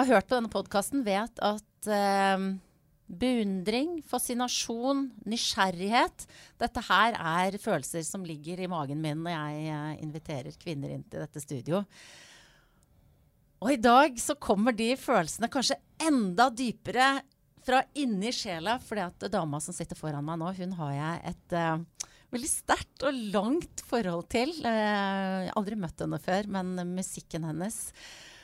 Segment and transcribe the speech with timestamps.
[0.00, 2.46] har hørt på denne podkasten, vet at eh,
[3.08, 6.26] beundring, fascinasjon, nysgjerrighet
[6.60, 11.04] Dette her er følelser som ligger i magen min når jeg eh, inviterer kvinner inn
[11.08, 11.82] til dette studio.
[13.58, 17.16] Og i dag så kommer de følelsene kanskje enda dypere
[17.64, 21.56] fra inni sjela, fordi at dama som sitter foran meg nå, hun har jeg et
[21.58, 24.52] eh, veldig sterkt og langt forhold til.
[24.62, 24.78] Eh,
[25.48, 27.80] jeg har aldri møtt henne før, men musikken hennes.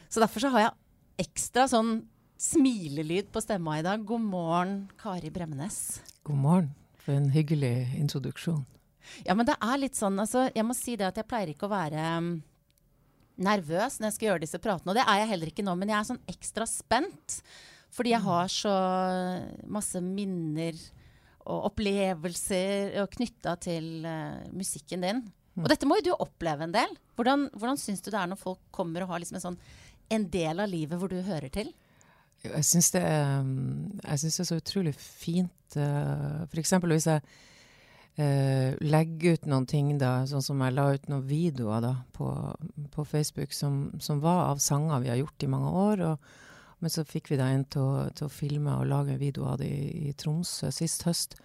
[0.08, 0.83] Så derfor så har jeg
[1.20, 1.98] ekstra sånn
[2.40, 4.02] smilelyd på stemma i dag.
[4.06, 6.00] God morgen, Kari Bremnes.
[6.26, 6.72] God morgen.
[7.04, 8.64] For en hyggelig introduksjon.
[9.26, 11.68] Ja, men det er litt sånn, altså, jeg må si det at jeg pleier ikke
[11.68, 12.30] å være um,
[13.44, 14.94] nervøs når jeg skal gjøre disse pratene.
[14.94, 17.38] Og det er jeg heller ikke nå, men jeg er sånn ekstra spent.
[17.94, 18.74] Fordi jeg har så
[19.70, 20.78] masse minner
[21.44, 25.20] og opplevelser knytta til uh, musikken din.
[25.60, 26.96] Og dette må jo du oppleve en del.
[27.14, 29.60] Hvordan, hvordan syns du det er når folk kommer og har liksom en, sånn,
[30.12, 31.72] en del av livet hvor du hører til?
[32.44, 33.02] Jeg syns det,
[34.04, 35.76] synes det er så utrolig fint.
[35.76, 36.50] F.eks.
[36.52, 37.22] For eksempel hvis jeg
[38.20, 42.28] eh, legger ut noen ting, da, sånn som jeg la ut noen videoer da, på,
[42.92, 46.04] på Facebook som, som var av sanger vi har gjort i mange år.
[46.10, 46.28] Og,
[46.84, 49.48] men så fikk vi da en til å, til å filme og lage en video
[49.48, 51.38] av det i, i Tromsø sist høst.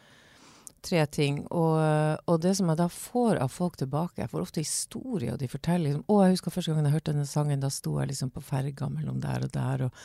[0.81, 1.41] Tre ting.
[1.51, 1.75] Og,
[2.23, 5.50] og det som jeg da får av folk tilbake Jeg får ofte historier, og de
[5.51, 8.31] forteller liksom Å, jeg husker første gangen jeg hørte denne sangen, da sto jeg liksom
[8.31, 9.88] på ferga mellom der og der.
[9.89, 10.03] og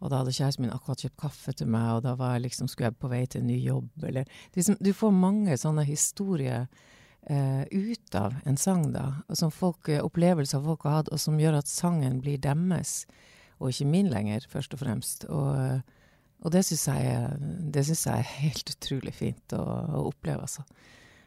[0.00, 2.70] og da hadde kjæresten min akkurat kjøpt kaffe til meg, og da var jeg liksom,
[2.72, 3.90] skulle jeg på vei til en ny jobb.
[4.08, 6.70] Eller, er liksom, du får mange sånne historier
[7.28, 9.04] eh, ut av en sang, da.
[9.28, 13.02] Og som folk, eh, opplevelser folk har hatt, og som gjør at sangen blir deres,
[13.60, 15.28] og ikke min lenger, først og fremst.
[15.28, 15.84] Og,
[16.40, 20.64] og det syns jeg, jeg er helt utrolig fint å, å oppleve, altså.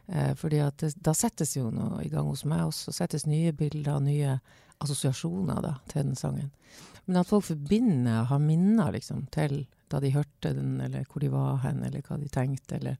[0.08, 2.94] Eh, fordi at det, da settes jo noe i gang hos meg også.
[2.96, 4.38] Settes nye bilder, nye
[4.84, 6.50] assosiasjoner da, til den sangen.
[7.06, 11.32] Men at folk forbinder, har minner liksom, til da de hørte den, eller hvor de
[11.32, 12.98] var hen, eller hva de tenkte, eller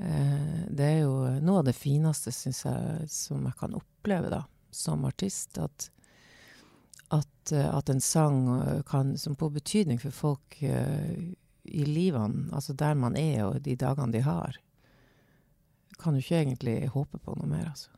[0.00, 4.44] eh, Det er jo noe av det fineste, syns jeg, som jeg kan oppleve da,
[4.72, 5.60] som artist.
[5.60, 5.90] At,
[7.12, 11.14] at, eh, at en sang eh, kan, som får betydning for folk uh,
[11.62, 14.58] i livene, altså der man er og de dagene de har,
[16.02, 17.92] kan jo ikke egentlig håpe på noe mer, altså.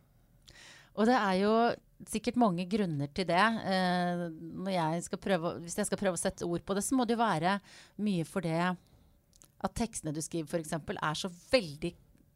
[0.94, 1.52] Og det er jo
[2.06, 3.44] sikkert mange grunner til det.
[3.64, 7.16] Uh, jeg prøve, hvis jeg skal prøve å sette ord på det, så må det
[7.16, 7.58] jo være
[8.04, 8.60] mye for det
[9.64, 10.74] at tekstene du skriver f.eks.
[10.76, 11.94] er så veldig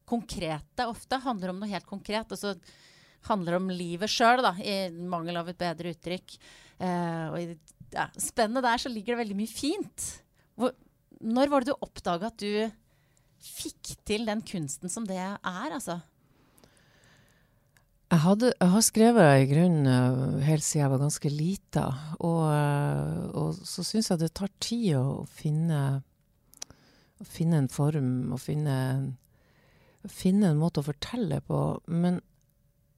[0.09, 1.21] konkrete ofte.
[1.21, 2.33] Handler om noe helt konkret.
[2.33, 2.55] Og så
[3.29, 6.39] handler om livet sjøl, i mangel av et bedre uttrykk.
[6.79, 7.47] Eh, og i
[7.95, 10.11] ja, spennet der så ligger det veldig mye fint.
[10.59, 10.75] Hvor,
[11.25, 12.69] når var det du oppdaga at du
[13.43, 16.01] fikk til den kunsten som det er, altså?
[18.09, 21.87] Jeg, hadde, jeg har skrevet i grunnen eh, helt siden jeg var ganske lita.
[22.25, 25.83] Og, eh, og så syns jeg det tar tid å finne,
[27.21, 28.79] å finne en form, å finne,
[30.09, 31.61] finne en måte å fortelle på.
[31.93, 32.23] Men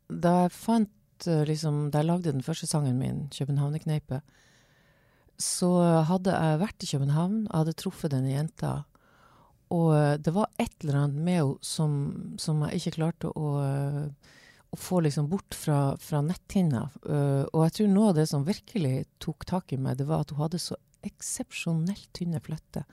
[0.07, 0.95] da jeg fant
[1.29, 4.23] eh, liksom, Da jeg lagde den første sangen min, 'Københavnerkneipet',
[5.41, 8.85] så hadde jeg vært i København, jeg hadde truffet denne jenta.
[9.71, 13.49] Og eh, det var et eller annet med henne som, som jeg ikke klarte å
[13.65, 14.37] eh,
[14.71, 16.85] å få liksom bort fra, fra netthinna.
[17.03, 20.31] Og jeg tror noe av det som virkelig tok tak i meg, det var at
[20.31, 22.85] hun hadde så eksepsjonelt tynne fletter.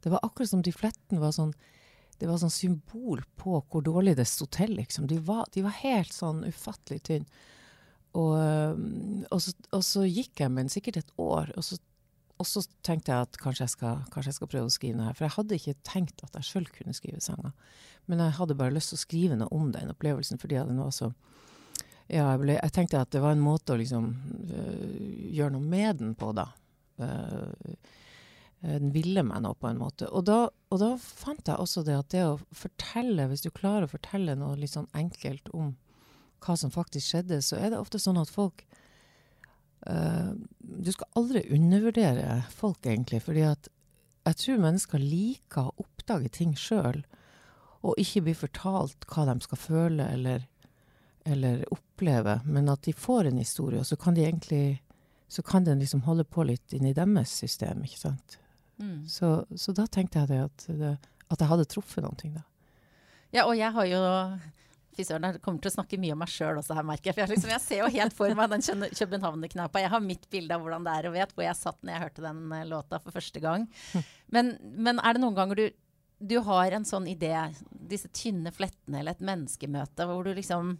[0.00, 1.52] Det var akkurat som de flettene var sånn
[2.18, 5.04] det var sånn symbol på hvor dårlig det sto til, liksom.
[5.10, 7.42] De var, de var helt sånn ufattelig tynne.
[8.16, 11.78] Og, um, og, så, og, så, gikk jeg med sikkert et år, og så,
[12.40, 15.10] og så tenkte jeg at kanskje jeg, skal, kanskje jeg, skal, prøve å skrive noe
[15.10, 15.18] her.
[15.18, 17.54] For jeg hadde ikke tenkt at jeg sjøl kunne skrive sanger.
[18.06, 20.92] Men jeg hadde bare lyst til å skrive noe om den opplevelsen, fordi den var
[20.94, 21.12] så
[22.06, 24.12] ja, jeg, ble, jeg, tenkte at det var en måte å liksom
[24.46, 24.82] øh,
[25.34, 26.44] gjøre noe med den på, da.
[27.02, 27.50] Uh,
[28.66, 30.06] den ville meg nå, på en måte.
[30.14, 33.86] Og da, og da, fant jeg også det at det å fortelle, hvis du klarer
[33.86, 35.74] å fortelle noe litt sånn enkelt om
[36.44, 38.64] hva som faktisk skjedde, så er det ofte sånn at folk
[39.88, 43.22] uh, Du skal aldri undervurdere folk, egentlig.
[43.22, 43.70] fordi at
[44.26, 47.04] jeg tror mennesker liker å oppdage ting sjøl,
[47.86, 50.46] og ikke bli fortalt hva de skal føle eller
[51.26, 54.82] eller oppleve, men at de får en historie, og så kan de egentlig
[55.28, 58.38] så kan den liksom holde på litt inni deres system, ikke sant.
[58.78, 59.08] Mm.
[59.08, 60.92] Så, så, da tenkte jeg det at, det
[61.26, 62.44] at, jeg hadde truffet noe, da.
[63.34, 64.02] Ja, og jeg har jo
[64.96, 67.16] Fy søren, jeg kommer til å snakke mye om meg sjøl også her, merker jeg.
[67.16, 69.82] For jeg, liksom, jeg, ser jo helt for meg den Københavner-knappa.
[69.84, 72.04] Jeg har mitt bilde av hvordan det er, og vet hvor jeg satt når jeg
[72.06, 73.68] hørte den uh, låta for første gang.
[74.32, 75.66] Men, men, er det noen ganger du,
[76.18, 77.30] du har en sånn idé,
[77.70, 80.74] disse tynne flettene eller et menneskemøte, hvor du liksom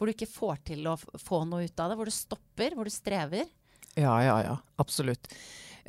[0.00, 1.96] hvor du ikke får til å få noe ut av det?
[1.98, 2.72] Hvor du stopper?
[2.72, 3.50] Hvor du strever?
[3.98, 4.54] Ja, ja, ja.
[4.80, 5.26] Absolutt.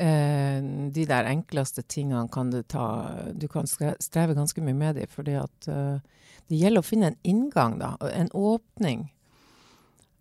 [0.01, 2.85] Eh, de der enkleste tingene kan du ta
[3.37, 5.99] Du kan streve ganske mye med dem, fordi at eh,
[6.49, 7.95] det gjelder å finne en inngang, da.
[8.09, 9.05] En åpning.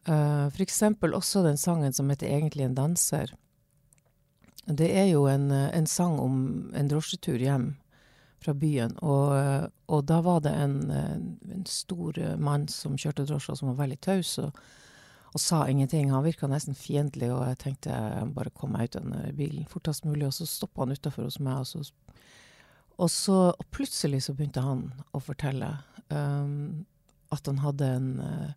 [0.08, 0.82] Uh, F.eks.
[1.02, 3.34] også den sangen som heter 'Egentlig en danser'.
[4.66, 7.76] Det er jo en, en sang om en drosjetur hjem
[8.38, 8.96] fra byen.
[9.02, 14.00] Og, og da var det en, en, stor mann som kjørte drosje, som var veldig
[14.00, 14.38] taus.
[14.38, 14.52] Og,
[15.30, 16.10] og sa ingenting.
[16.10, 19.68] Han virka nesten fiendtlig, og jeg tenkte jeg bare kom meg ut av den bilen
[19.70, 20.26] fortest mulig.
[20.26, 21.84] Og så stoppa han utafor hos meg, og så,
[22.98, 25.70] og så og plutselig så begynte han å fortelle
[26.10, 26.82] um,
[27.30, 28.50] at han hadde en uh,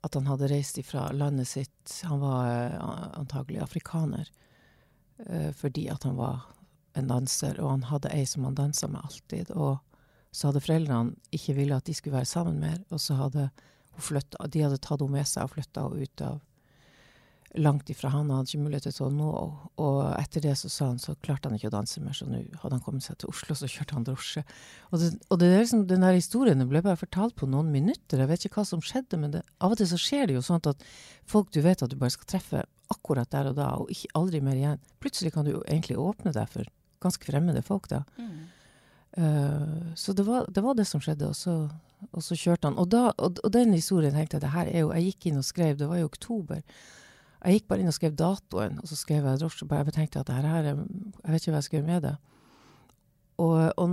[0.00, 4.30] At han hadde reist ifra landet sitt Han var uh, antagelig afrikaner.
[5.28, 6.46] Uh, fordi at han var
[6.96, 9.50] en danser, og han hadde ei som han dansa med alltid.
[9.52, 9.76] Og
[10.32, 13.50] så hadde foreldrene ikke ville at de skulle være sammen mer, og så hadde
[14.04, 16.38] flytta De hadde tatt henne med seg og flytta henne ut av
[17.58, 19.70] langt ifra han, han hadde ikke mulighet til å nå henne.
[19.82, 22.42] Og etter det så sa han så klarte han ikke å danse mer, så nå
[22.62, 24.44] hadde han kommet seg til Oslo, så kjørte han drosje.
[24.90, 28.30] Og, det, og det liksom, den der historien ble bare fortalt på noen minutter, jeg
[28.30, 30.62] vet ikke hva som skjedde, men det, av og til så skjer det jo sånn
[30.70, 30.86] at
[31.30, 34.42] folk du vet at du bare skal treffe akkurat der og da, og ikke aldri
[34.44, 36.70] mer igjen, plutselig kan du jo egentlig åpne deg for
[37.02, 38.04] ganske fremmede folk, da.
[38.20, 38.40] Mm.
[39.10, 41.64] Uh, så det var, det var, det som skjedde, og så,
[42.10, 42.78] og så kjørte han.
[42.80, 45.40] Og, da, og, og, den historien tenkte jeg det her er jo Jeg gikk inn
[45.40, 46.62] og skrev, det var i oktober.
[47.40, 49.68] Jeg gikk bare inn og skrev datoen, og så skrev jeg drosje.
[49.70, 50.76] Jeg tenkte at det her er Jeg
[51.32, 52.16] vet ikke hva jeg skal gjøre med det.
[53.40, 53.88] Og, og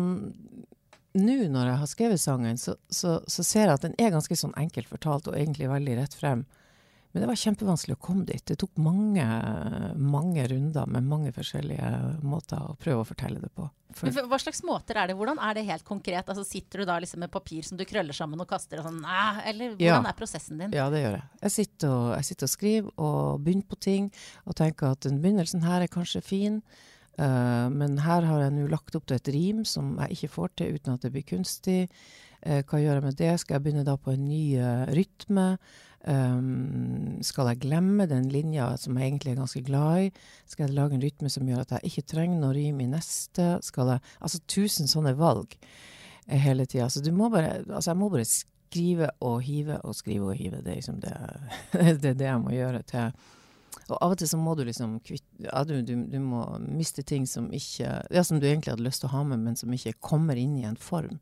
[1.18, 4.36] nå når jeg har skrevet sangen, så, så, så, ser jeg at den er ganske
[4.38, 6.44] sånn enkelt fortalt og egentlig veldig rett frem.
[7.18, 8.44] Men det var kjempevanskelig å komme dit.
[8.46, 9.24] Det tok mange,
[9.98, 11.88] mange runder med mange forskjellige
[12.22, 13.66] måter å prøve å fortelle det på.
[13.98, 15.16] For hva slags måter er det?
[15.18, 16.30] Hvordan er det helt konkret?
[16.30, 19.00] Altså, sitter du da liksom med papir som du krøller sammen og kaster og sånn,
[19.50, 20.12] eller hvordan ja.
[20.12, 20.78] er prosessen din?
[20.78, 21.26] Ja, det gjør jeg.
[21.42, 24.12] Jeg sitter, og, jeg sitter og skriver og begynner på ting
[24.46, 26.62] og tenker at den begynnelsen her er kanskje fin.
[27.18, 30.54] Uh, men her har jeg nå lagt opp til et rim som jeg ikke får
[30.62, 31.88] til uten at det blir kunstig.
[32.46, 33.34] Uh, hva gjør jeg med det?
[33.42, 35.50] Skal jeg begynne da på en ny uh, rytme?
[36.08, 40.12] Um, skal jeg glemme den linja som jeg egentlig er ganske glad i?
[40.48, 43.58] Skal jeg lage en rytme som gjør at jeg ikke trenger noe rim i neste?
[43.66, 45.58] Skal jeg Altså tusen sånne valg
[46.28, 46.88] hele tida.
[46.90, 50.62] Så du må bare Altså, jeg må bare skrive og hive og skrive og hive.
[50.64, 51.16] Det er liksom det,
[52.02, 53.12] det, er det jeg må gjøre til
[53.88, 57.04] og av og til så må du liksom kvitte ja, du, du, du, må miste
[57.08, 59.72] ting som ikke Ja, som du egentlig hadde lyst til å ha med, men som
[59.72, 61.20] ikke kommer inn i en form.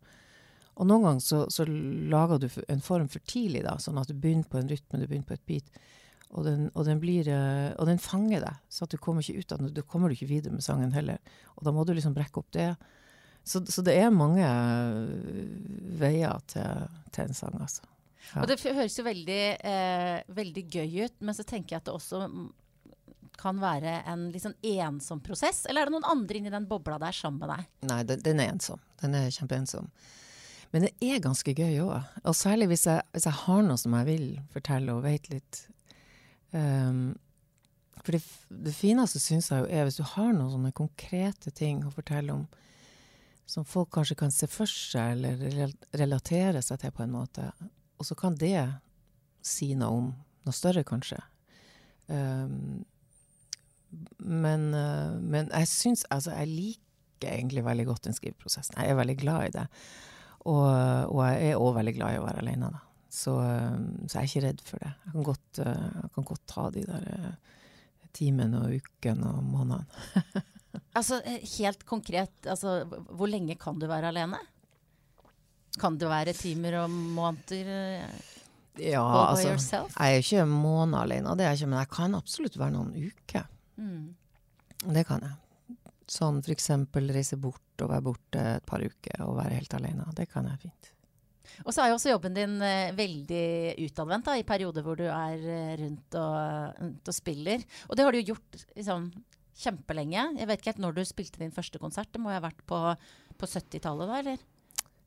[0.76, 4.16] Og noen ganger så, så, lager du en form for tidlig, da, sånn at du
[4.18, 5.80] begynner på en rytme, du begynner på et beat.
[6.36, 9.56] Og den, og den, blir, eh, og den fanger deg, så du kommer ikke ut
[9.56, 9.72] av den.
[9.76, 11.22] da kommer ikke videre med sangen heller.
[11.56, 12.74] Og da må du liksom brekke opp det.
[13.46, 15.46] Så, så det er mange eh,
[16.02, 17.88] veier til, til en sang, altså.
[18.34, 18.42] Ja.
[18.42, 21.96] Og det høres jo veldig, eh, veldig gøy ut, men så tenker jeg at det
[21.96, 22.26] også
[23.40, 25.66] kan være en litt sånn ensom prosess?
[25.70, 27.68] Eller er det noen andre inni den bobla der sammen med deg?
[27.92, 28.82] Nei, den, den er ensom.
[29.02, 29.92] Den er kjempeensom.
[30.76, 32.08] Men det er ganske gøy òg.
[32.28, 35.60] Og særlig hvis jeg, hvis jeg, har noe som jeg vil fortelle og vet litt.
[36.52, 37.14] Um,
[38.02, 38.20] for det,
[38.68, 42.36] det fineste syns jeg jo er hvis du har noen sånne konkrete ting å fortelle
[42.36, 42.44] om
[43.48, 47.46] som folk kanskje kan se for seg eller relatere seg til på en måte.
[47.96, 48.58] Og så kan det
[49.46, 50.10] si noe om
[50.46, 51.22] noe større, kanskje.
[52.10, 52.84] Um,
[54.20, 58.76] men, uh, men, jeg syns Altså, jeg liker egentlig veldig godt den skriveprosessen.
[58.76, 59.66] Jeg er veldig glad i det.
[60.46, 60.66] Og,
[61.10, 62.82] og jeg er òg veldig glad i å være alene, da.
[63.16, 64.92] Så, eh, så jeg er ikke redd for det.
[65.06, 67.56] Jeg kan godt, eh, jeg kan godt ta de der eh,
[68.16, 70.44] timene og ukene og månedene.
[70.96, 74.42] Altså helt konkret, altså hvor lenge kan du være alene?
[75.80, 78.04] Kan det være timer og måneder
[78.76, 79.96] Ja, altså yourself?
[79.96, 83.48] Jeg er ikke måned alene, det er ikke, men jeg kan absolutt være noen uker.
[83.80, 84.16] Mm.
[84.84, 85.36] Det kan jeg.
[86.06, 90.06] Sånn eksempel reise bort og være borte et par uker og være helt alene.
[90.18, 90.92] Det kan jeg fint.
[91.64, 95.40] Og så er jo også jobben din eh, veldig utadvendt i perioder hvor du er
[95.40, 97.64] eh, rundt og, rundt og spiller.
[97.90, 99.08] Og det har du jo gjort liksom,
[99.64, 100.26] kjempelenge.
[100.42, 102.12] Jeg vet ikke helt når du spilte din første konsert.
[102.12, 102.82] Det må jo ha vært på,
[103.40, 104.46] på 70-tallet da, eller?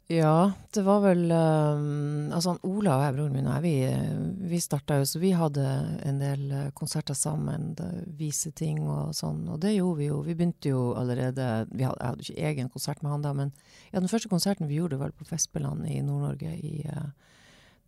[0.08, 4.60] Ja, det var vel um, Altså Ola og jeg, broren min og jeg, vi, vi
[4.64, 5.64] starta jo Så vi hadde
[6.08, 7.74] en del eh, konserter sammen,
[8.16, 9.42] vise ting og sånn.
[9.52, 10.22] Og det gjorde vi jo.
[10.24, 13.52] Vi begynte jo allerede vi hadde, Jeg hadde ikke egen konsert med han da, men
[13.92, 17.12] ja, den første konserten vi gjorde, var på Festspillene i Nord-Norge i eh,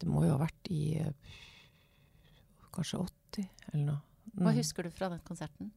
[0.00, 0.85] Det må jo ha vært i
[2.77, 4.00] kanskje 80, eller noe.
[4.37, 4.57] Hva Mm.
[4.61, 5.73] husker du fra den konserten?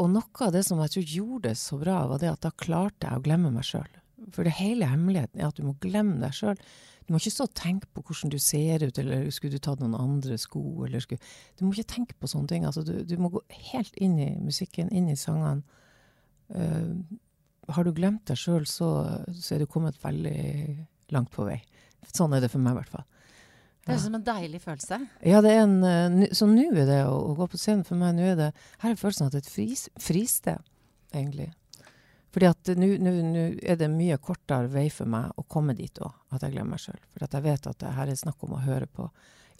[0.00, 2.52] og noe av det som jeg tror gjorde det så bra, var det at da
[2.54, 3.99] klarte jeg å glemme meg sjøl.
[4.34, 6.58] For det hele hemmeligheten er at du må glemme deg sjøl.
[7.06, 9.80] Du må ikke stå og tenke på hvordan du ser ut, eller skulle du tatt
[9.82, 11.22] noen andre sko, eller skulle
[11.58, 12.66] Du må ikke tenke på sånne ting.
[12.68, 15.64] Altså, du, du må gå helt inn i musikken, inn i sangene.
[16.50, 17.00] Uh,
[17.70, 18.90] har du glemt deg sjøl, så,
[19.30, 20.40] så er du kommet veldig
[21.14, 21.60] langt på vei.
[22.14, 23.06] Sånn er det for meg, i hvert fall.
[23.80, 24.98] Det høres ut som en deilig følelse.
[25.26, 27.98] Ja, det er en, eh, så nå er det å, å gå på scenen for
[28.00, 28.50] meg, nå er det
[28.82, 30.60] Her er følelsen av et fris, fristed,
[31.14, 31.48] egentlig.
[32.30, 36.44] Fordi at nå er det mye kortere vei for meg å komme dit òg, at
[36.46, 37.00] jeg glemmer meg sjøl.
[37.10, 39.08] For at jeg vet at det her er snakk om å høre på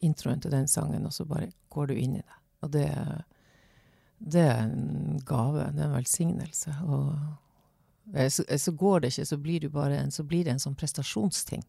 [0.06, 2.38] introen til den sangen, og så bare går du inn i det.
[2.62, 2.86] Og det,
[4.20, 6.76] det er en gave, det er en velsignelse.
[6.86, 7.10] Og
[8.30, 10.78] så, så går det ikke, så blir, du bare en, så blir det en sånn
[10.78, 11.66] prestasjonsting.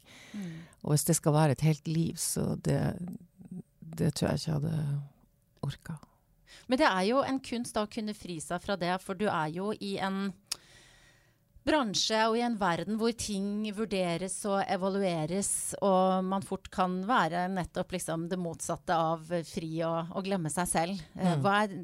[0.81, 2.79] Og hvis det skal være et helt liv, så det,
[3.97, 5.01] det tror jeg ikke jeg hadde
[5.65, 5.97] orka.
[6.67, 9.27] Men det er jo en kunst da å kunne fri seg fra det, for du
[9.31, 10.29] er jo i en
[11.67, 15.51] bransje og i en verden hvor ting vurderes og evalueres,
[15.85, 20.69] og man fort kan være nettopp liksom det motsatte av fri og, og glemme seg
[20.69, 21.07] selv.
[21.15, 21.43] Eh, Mm.
[21.45, 21.75] Hva, er,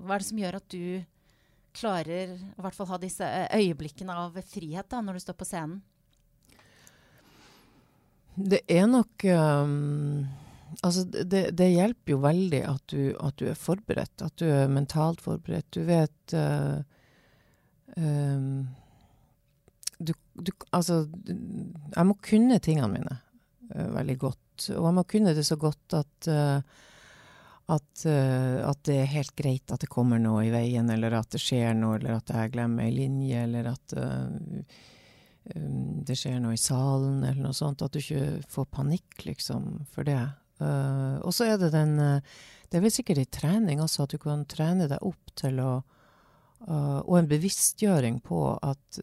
[0.00, 0.84] hva er det som gjør at du
[1.76, 5.48] klarer å hvert fall ha disse eh, øyeblikkene av frihet da, når du står på
[5.48, 5.80] scenen?
[8.40, 10.24] Det er nok um,
[10.86, 14.22] Altså, det, det hjelper jo veldig at du, at du er forberedt.
[14.22, 15.66] At du er mentalt forberedt.
[15.74, 16.78] Du vet uh,
[17.96, 18.68] um,
[19.98, 23.16] du, du, Altså, jeg må kunne tingene mine
[23.74, 24.70] uh, veldig godt.
[24.76, 26.86] Og jeg må kunne det så godt at uh,
[27.70, 31.30] at, uh, at det er helt greit at det kommer noe i veien, eller at
[31.34, 34.26] det skjer noe, eller at jeg glemmer ei linje, eller at uh,
[35.54, 37.84] um, det skjer noe i salen, eller noe sånt.
[37.86, 40.22] At du ikke får panikk, liksom, for det.
[40.60, 44.18] Uh, og så er det den Det er vel sikkert i trening også, at du
[44.20, 45.70] kan trene deg opp til å
[46.68, 49.00] uh, Og en bevisstgjøring på at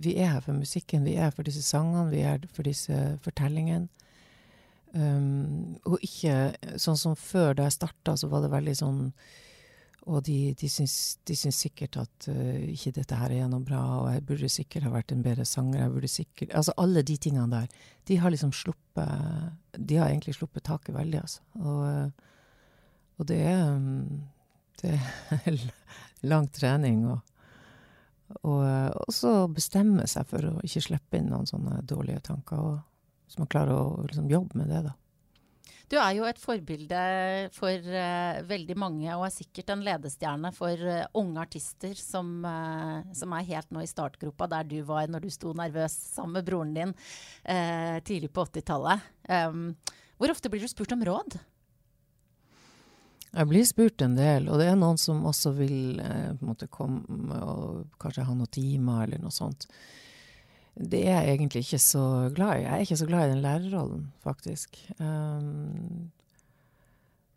[0.00, 3.88] vi er her for musikken, vi er for disse sangene, vi er for disse fortellingene.
[4.96, 9.00] Um, og ikke sånn som før, da jeg starta, så var det veldig sånn
[10.08, 13.82] Og de, de, syns, de syns sikkert at uh, ikke dette her er noe bra,
[13.98, 15.82] og jeg burde sikkert ha vært en bedre sanger.
[15.82, 17.68] jeg burde sikkert, Altså alle de tingene der.
[18.08, 21.44] De har liksom sluppet De har egentlig sluppet taket veldig, altså.
[21.60, 22.24] Og,
[23.18, 24.22] og det er um,
[24.80, 25.60] Det er
[26.22, 27.06] lang trening.
[27.06, 27.24] og
[28.44, 28.62] og,
[29.08, 32.60] og så bestemme seg for å ikke slippe inn noen sånne dårlige tanker.
[32.60, 34.96] og Så man klarer å liksom, jobbe med det, da.
[35.88, 37.02] Du er jo et forbilde
[37.56, 43.00] for uh, veldig mange, og er sikkert en ledestjerne for uh, unge artister som, uh,
[43.16, 46.48] som, er helt nå i startgropa, der du var når du sto nervøs sammen med
[46.50, 46.92] broren din
[48.04, 49.08] tidlig på 80-tallet.
[49.32, 49.70] Um,
[50.20, 51.38] hvor ofte blir du spurt om råd?
[53.28, 57.40] Jeg blir spurt en del, og det er noen som også vil eh, på komme
[57.44, 59.68] og kanskje ha noen timer eller noe sånt.
[60.78, 62.04] Det er jeg egentlig ikke så
[62.34, 62.62] glad i.
[62.64, 64.78] Jeg er ikke så glad i den lærerrollen, faktisk.
[65.02, 66.10] Um,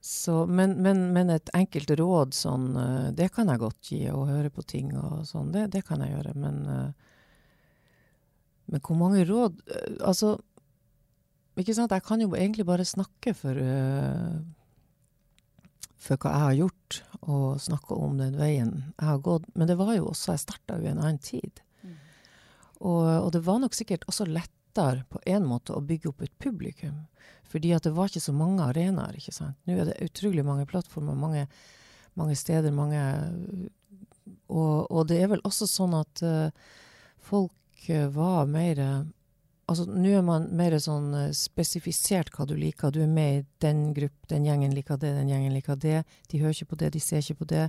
[0.01, 4.29] så, men, men, men, et enkelt råd sånn, uh, det kan jeg godt gi, og
[4.29, 6.35] høre på ting og sånn, det, det kan jeg gjøre.
[6.37, 8.05] Men, uh,
[8.71, 10.35] men hvor mange råd uh, Altså,
[11.57, 13.57] ikke sant, jeg kan jo egentlig bare snakke for
[16.01, 19.45] for hva jeg har gjort, og snakke om den veien jeg har gått.
[19.53, 21.61] Men det var jo også Jeg starta jo i en annen tid.
[21.83, 21.97] Mm.
[22.79, 26.33] Og, og, det var nok sikkert også lettere på en måte å bygge opp et
[26.41, 27.03] publikum.
[27.51, 29.19] Fordi at det var ikke så mange arenaer.
[29.19, 29.59] ikke sant?
[29.67, 31.45] Nå er det utrolig mange plattformer, mange,
[32.17, 33.01] mange steder, mange
[34.51, 36.49] og, og, det er vel også sånn at uh,
[37.23, 38.81] folk uh, var mer
[39.71, 42.91] Altså, nå er man mer sånn uh, spesifisert hva du liker.
[42.93, 46.01] Du er med i den gruppen, den gjengen liker det, den gjengen liker det.
[46.31, 47.67] De hører ikke på det, de ser ikke på det.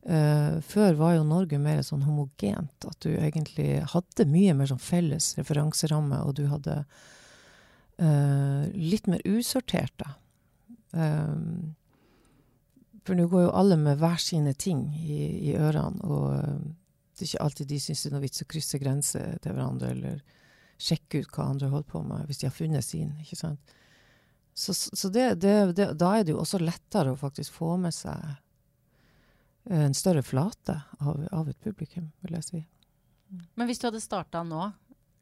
[0.00, 2.88] Uh, før var jo Norge mer sånn homogent.
[2.88, 6.82] At du egentlig hadde mye mer sånn felles referanseramme, og du hadde
[8.00, 10.16] uh, litt mer usortert, da.
[10.90, 11.76] Um,
[13.06, 16.74] for nå går jo alle med hver sine ting i, i ørene, og
[17.16, 19.92] det er ikke alltid de syns det er noe vits å krysse grenser til hverandre,
[19.94, 20.20] eller
[20.80, 23.12] sjekke ut hva andre holder på med, hvis de har funnet sin.
[23.22, 23.74] ikke sant?
[24.54, 27.94] Så, så det, det, det, da er det jo også lettere å faktisk få med
[27.96, 28.18] seg
[29.70, 32.62] en større flate av, av et publikum, vil jeg si.
[33.54, 34.70] Men hvis du hadde starta nå,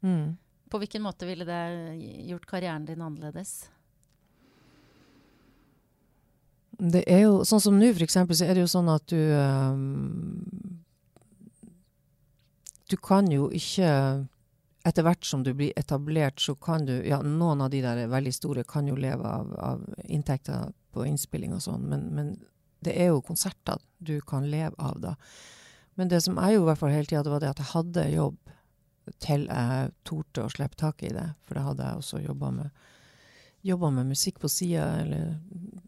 [0.01, 0.29] mm.
[0.71, 1.61] på hvilken måte ville det
[2.29, 3.67] gjort karrieren din annerledes?
[6.79, 9.19] Det er jo sånn som nå, for eksempel, så er det jo sånn at du
[9.35, 10.79] um,
[12.89, 13.89] Du kan jo ikke
[14.87, 18.33] etter hvert som du blir etablert, så kan du Ja, noen av de der veldig
[18.33, 22.37] store kan jo leve av, av inntekter på innspilling og sånn, men, men,
[22.79, 25.15] det er jo konserter du kan leve av da.
[25.99, 27.73] Men det som jeg jo i hvert fall hele tida, det var det at jeg
[27.73, 28.37] hadde jobb
[29.19, 31.25] til jeg torde å slippe tak i det.
[31.43, 32.85] For da hadde jeg også jobba med,
[33.67, 34.85] med, musikk på sida.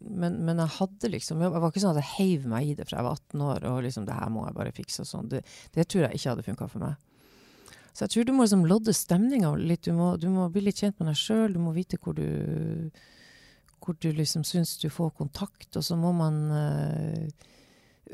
[0.01, 2.89] Men, men, jeg hadde liksom Det var ikke sånn at jeg heiv meg i det
[2.89, 5.31] fra jeg var 18 år og liksom det her må jeg bare fikse og sånn.
[5.31, 5.45] Det,
[5.77, 7.10] det tror jeg ikke hadde funka for meg.
[7.91, 9.83] Så jeg tror du må liksom lodde stemninga litt.
[9.87, 11.55] Du må, du må, bli litt kjent med deg sjøl.
[11.55, 12.91] Du må vite hvor du,
[13.83, 15.69] hvor du liksom syns du får kontakt.
[15.75, 17.49] Og så må man uh,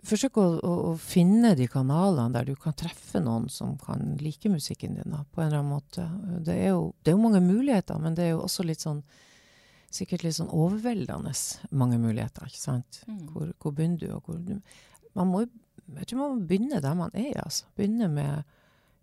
[0.07, 4.49] forsøke å, å, å, finne de kanalene der du kan treffe noen som kan like
[4.49, 6.09] musikken din da, på en eller annen måte.
[6.47, 9.03] Det er, jo, det er jo mange muligheter, men det er jo også litt sånn
[9.93, 11.31] sikkert litt sånn overveldende
[11.79, 12.49] mange muligheter.
[12.49, 13.03] ikke sant?
[13.07, 13.21] Mm.
[13.31, 14.57] Hvor, hvor begynner du, og hvor du
[15.17, 15.53] Man må jo
[15.95, 17.67] jeg tror man må begynne der man er, altså.
[17.77, 18.43] Begynne med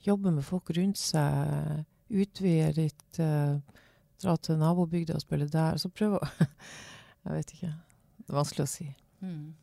[0.06, 3.56] jobbe med folk rundt seg, utvide litt, uh,
[4.22, 5.80] dra til nabobygda og spille der.
[5.80, 6.30] Så prøve å
[7.24, 7.74] Jeg vet ikke.
[8.20, 8.86] Det er vanskelig å si.
[9.24, 9.54] Mm.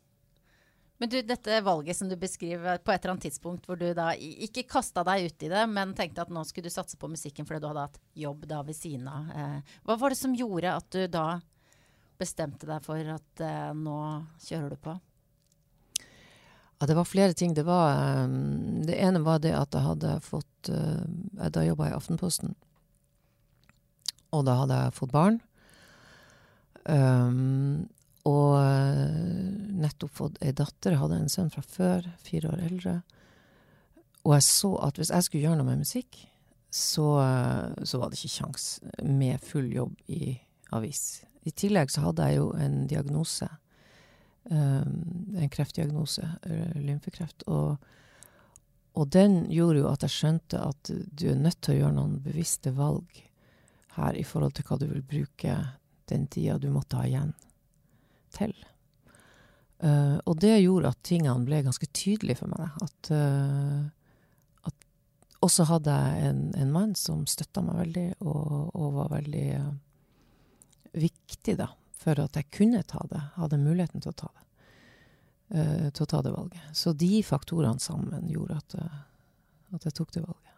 [1.02, 4.12] Men du, dette valget som du beskriver på et eller annet tidspunkt hvor du da
[4.14, 7.46] ikke kasta deg ut i det, men tenkte at nå skulle du satse på musikken
[7.46, 9.32] fordi du hadde hatt jobb da ved siden av.
[9.34, 11.26] Eh, hva var det som gjorde at du da
[12.22, 13.98] bestemte deg for at eh, nå
[14.46, 14.94] kjører du på?
[16.82, 17.54] Ja, det var flere ting.
[17.54, 21.04] Det, var, um, det ene var det at jeg hadde fått uh,
[21.54, 22.56] Da jobba jeg i Aftenposten.
[24.34, 25.38] Og da hadde jeg fått barn.
[26.82, 27.86] Um,
[28.26, 29.14] og uh,
[29.78, 30.96] nettopp fått ei datter.
[30.96, 32.98] Jeg hadde en sønn fra før, fire år eldre.
[34.26, 36.18] Og jeg så at hvis jeg skulle gjøre noe med musikk,
[36.66, 38.70] så, uh, så var det ikke kjangs
[39.06, 40.34] med full jobb i
[40.74, 41.22] avis.
[41.46, 43.52] I tillegg så hadde jeg jo en diagnose
[44.50, 46.26] en kreftdiagnose,
[46.74, 47.44] lymfekreft.
[47.46, 47.76] Og,
[48.96, 52.16] og, den gjorde jo at jeg skjønte at du er nødt til å gjøre noen
[52.24, 53.22] bevisste valg
[53.96, 55.56] her i forhold til hva du vil bruke
[56.10, 57.32] den tida du måtte ha igjen,
[58.34, 58.54] til.
[59.82, 62.70] Uh, og det gjorde at tingene ble ganske tydelige for meg.
[62.84, 64.86] At, uh, at
[65.42, 69.72] også hadde jeg en, en mann som støtta meg veldig, og, og var veldig uh,
[71.02, 71.72] viktig da,
[72.02, 73.22] for at jeg kunne ta det.
[73.38, 74.46] Hadde muligheten til å ta det.
[75.52, 76.70] Uh, til å ta det valget.
[76.76, 80.52] Så de faktorene sammen gjorde at, uh, at jeg tok det valget.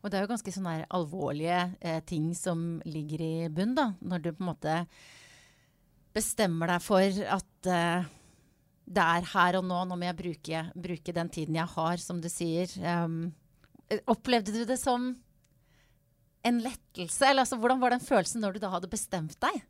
[0.00, 3.90] Og det er jo ganske sånne alvorlige eh, ting som ligger i bunn, da.
[4.00, 4.76] Når du på en måte
[6.16, 8.08] bestemmer deg for at eh,
[8.90, 12.22] det er her og nå, nå må jeg bruke, bruke, den tiden jeg har, som
[12.22, 12.72] du sier.
[12.80, 13.28] Um,
[14.10, 15.12] opplevde du det som
[16.42, 17.28] en lettelse?
[17.28, 19.60] Eller altså, hvordan var den følelsen når du da hadde bestemt deg?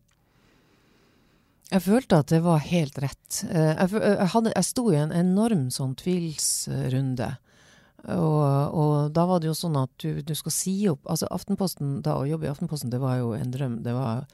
[1.71, 3.45] Jeg følte at det var helt rett.
[3.47, 7.31] Eh, jeg, jeg, hadde, jeg sto i en enorm sånn tvilsrunde.
[8.11, 8.43] Og,
[8.75, 12.15] og, da var det jo sånn at du, du, skal si opp Altså Aftenposten, da
[12.17, 13.79] å jobbe i Aftenposten, det var jo en drøm.
[13.85, 14.25] Det var,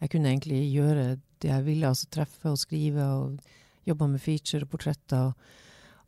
[0.00, 1.06] jeg kunne egentlig gjøre
[1.42, 3.54] det jeg ville, altså treffe og skrive og
[3.86, 5.32] jobbe med feature og portretter.
[5.32, 5.56] Og,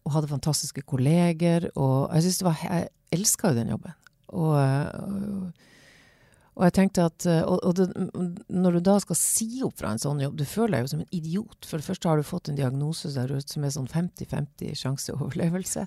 [0.06, 1.68] og hadde fantastiske kolleger.
[1.76, 3.98] Og jeg syns det var, jeg elska jo den jobben.
[4.28, 5.66] Og, og
[6.58, 7.86] og jeg tenkte at, eh, og, og det,
[8.50, 11.02] Når du da skal si opp fra en sånn jobb, du føler deg jo som
[11.04, 11.68] en idiot.
[11.70, 15.86] For det første har du fått en diagnose der som er sånn 50-50 sjanse overlevelse,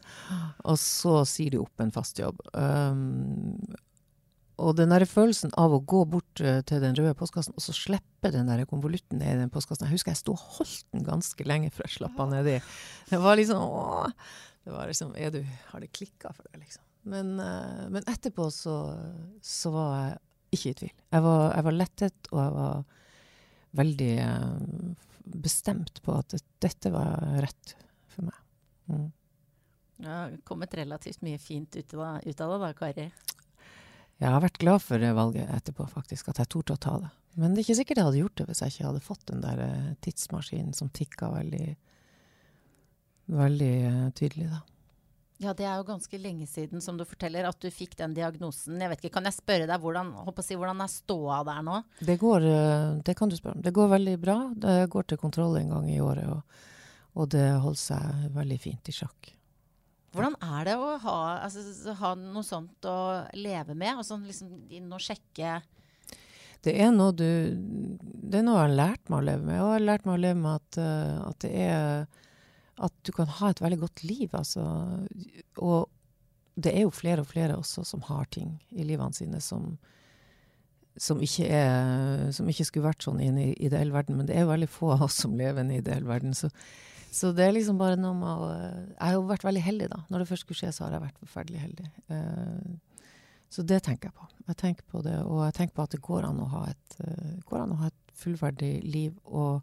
[0.63, 2.39] og så sier du opp en fast jobb.
[2.55, 3.59] Um,
[4.61, 7.75] og den der følelsen av å gå bort uh, til den røde postkassen og så
[7.75, 11.03] slippe den der konvolutten ned i den postkassen Jeg husker jeg sto og holdt den
[11.07, 12.57] ganske lenge før jeg slapp den nedi.
[13.09, 14.11] Det var liksom åh,
[14.63, 15.41] det var liksom, er du,
[15.73, 16.87] Har det klikka for deg, liksom?
[17.11, 18.75] Men, uh, men etterpå så,
[19.41, 20.19] så var jeg
[20.51, 20.93] ikke i tvil.
[21.15, 22.83] Jeg var, jeg var lettet, og jeg var
[23.81, 25.09] veldig uh,
[25.41, 27.75] bestemt på at dette var rett
[28.11, 28.39] for meg.
[28.91, 29.09] Mm.
[30.01, 33.07] Det har kommet relativt mye fint ut av, ut av det da, Kari?
[34.21, 36.29] Jeg har vært glad for valget etterpå, faktisk.
[36.29, 37.11] At jeg torde å ta det.
[37.39, 39.45] Men det er ikke sikkert jeg hadde gjort det hvis jeg ikke hadde fått den
[39.45, 41.69] der uh, tidsmaskinen som tikka veldig,
[43.31, 44.59] veldig uh, tydelig, da.
[45.41, 48.77] Ja, det er jo ganske lenge siden, som du forteller, at du fikk den diagnosen.
[48.77, 50.11] Jeg vet ikke, Kan jeg spørre deg hvordan,
[50.45, 51.79] si, hvordan er ståa der nå?
[51.97, 53.63] Det går, eh, det kan du spørre om.
[53.65, 54.37] Det går veldig bra.
[54.53, 56.61] Det går til kontroll en gang i året, og,
[57.17, 59.33] og det holder seg veldig fint i sjakk.
[60.13, 62.97] Hvordan er det å ha, altså, ha noe sånt å
[63.33, 65.61] leve med, og sånn liksom inn og sjekke
[66.61, 69.57] det er noe du Det er noe jeg har lært meg å leve med.
[69.57, 72.03] Og jeg har lært meg å leve med at, uh, at det er
[72.81, 74.29] at du kan ha et veldig godt liv.
[74.37, 74.63] Altså.
[75.61, 75.89] Og
[76.61, 79.75] det er jo flere og flere også som har ting i livene sine som,
[80.97, 84.17] som, ikke, er, som ikke skulle vært sånn i en ideell verden.
[84.19, 86.35] Men det er jo veldig få av oss som lever i en ideell verden.
[86.37, 86.51] Så,
[87.11, 90.01] så, det er liksom bare noe med å Jeg har jo vært veldig heldig, da.
[90.09, 91.91] Når det først skulle skje, så har jeg vært forferdelig heldig.
[92.11, 93.05] Uh,
[93.51, 94.27] så det tenker jeg på.
[94.47, 96.93] Jeg tenker på det, og jeg tenker på at det går an å ha et,
[97.49, 99.17] går an å ha et fullverdig liv.
[99.27, 99.59] og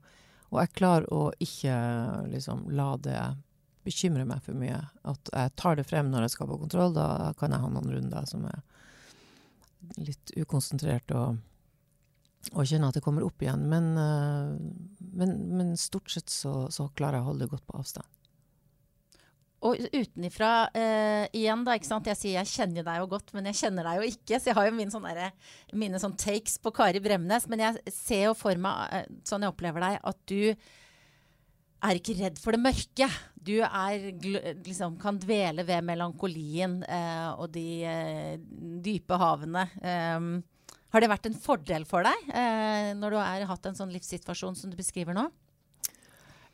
[0.49, 1.75] og jeg klarer å ikke
[2.33, 3.21] liksom, la det
[3.89, 4.79] bekymre meg for mye.
[5.09, 6.95] At jeg tar det frem når jeg skal på kontroll.
[6.97, 8.63] Da kan jeg ha noen runder som er
[10.01, 11.39] litt ukonsentrert og,
[12.53, 13.67] og kjenne at det kommer opp igjen.
[13.71, 14.57] Men, uh,
[15.21, 18.18] men, men stort sett så, så, klarer jeg å holde det godt på avstand.
[19.67, 21.75] Og utenifra uh, igjen, da.
[21.75, 22.07] ikke sant?
[22.07, 24.39] Jeg sier jeg kjenner deg jo godt, men jeg kjenner deg jo ikke.
[24.39, 25.31] Så jeg har jo mine sånne,
[25.75, 27.49] mine sånne takes på Kari Bremnes.
[27.51, 30.43] Men jeg ser jo for meg, uh, sånn jeg opplever deg, at du
[31.89, 33.11] er ikke redd for det mørke.
[33.49, 34.07] Du er,
[34.63, 37.67] liksom, kan dvele ved melankolien uh, og de
[38.85, 39.67] dype havene.
[39.83, 40.31] Um,
[40.95, 42.31] har det vært en fordel for deg
[42.97, 45.27] når du har hatt en sånn livssituasjon som du beskriver nå?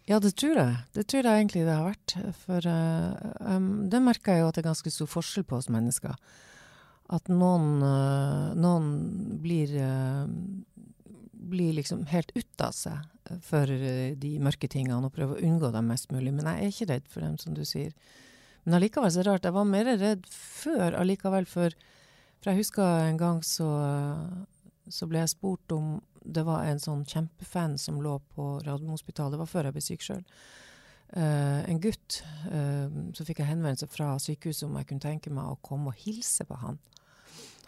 [0.04, 0.80] Ja, det tror jeg.
[0.92, 2.14] Det tror jeg egentlig det har vært.
[2.42, 5.70] For uh, um, det merker jeg jo at det er ganske stor forskjell på oss
[5.72, 6.18] mennesker.
[7.14, 8.90] At noen, uh, noen
[9.40, 10.28] blir, uh,
[11.54, 13.00] blir liksom helt ut av seg
[13.40, 13.64] for
[14.20, 16.34] de mørke tingene og prøver å unngå dem mest mulig.
[16.36, 17.94] Men jeg er ikke redd for dem, som du sier.
[18.64, 19.48] Men allikevel så er det rart.
[19.48, 21.72] Jeg var mer redd før allikevel, for,
[22.42, 23.70] for jeg husker en gang så,
[24.92, 29.34] så ble jeg spurt om det var en sånn kjempefan som lå på Radiumhospitalet.
[29.34, 30.22] Det var før jeg ble syk sjøl.
[31.14, 32.20] Uh, eh, en gutt.
[32.48, 36.00] Uh, så fikk jeg henvendelse fra sykehuset om jeg kunne tenke meg å komme og
[36.00, 36.80] hilse på han.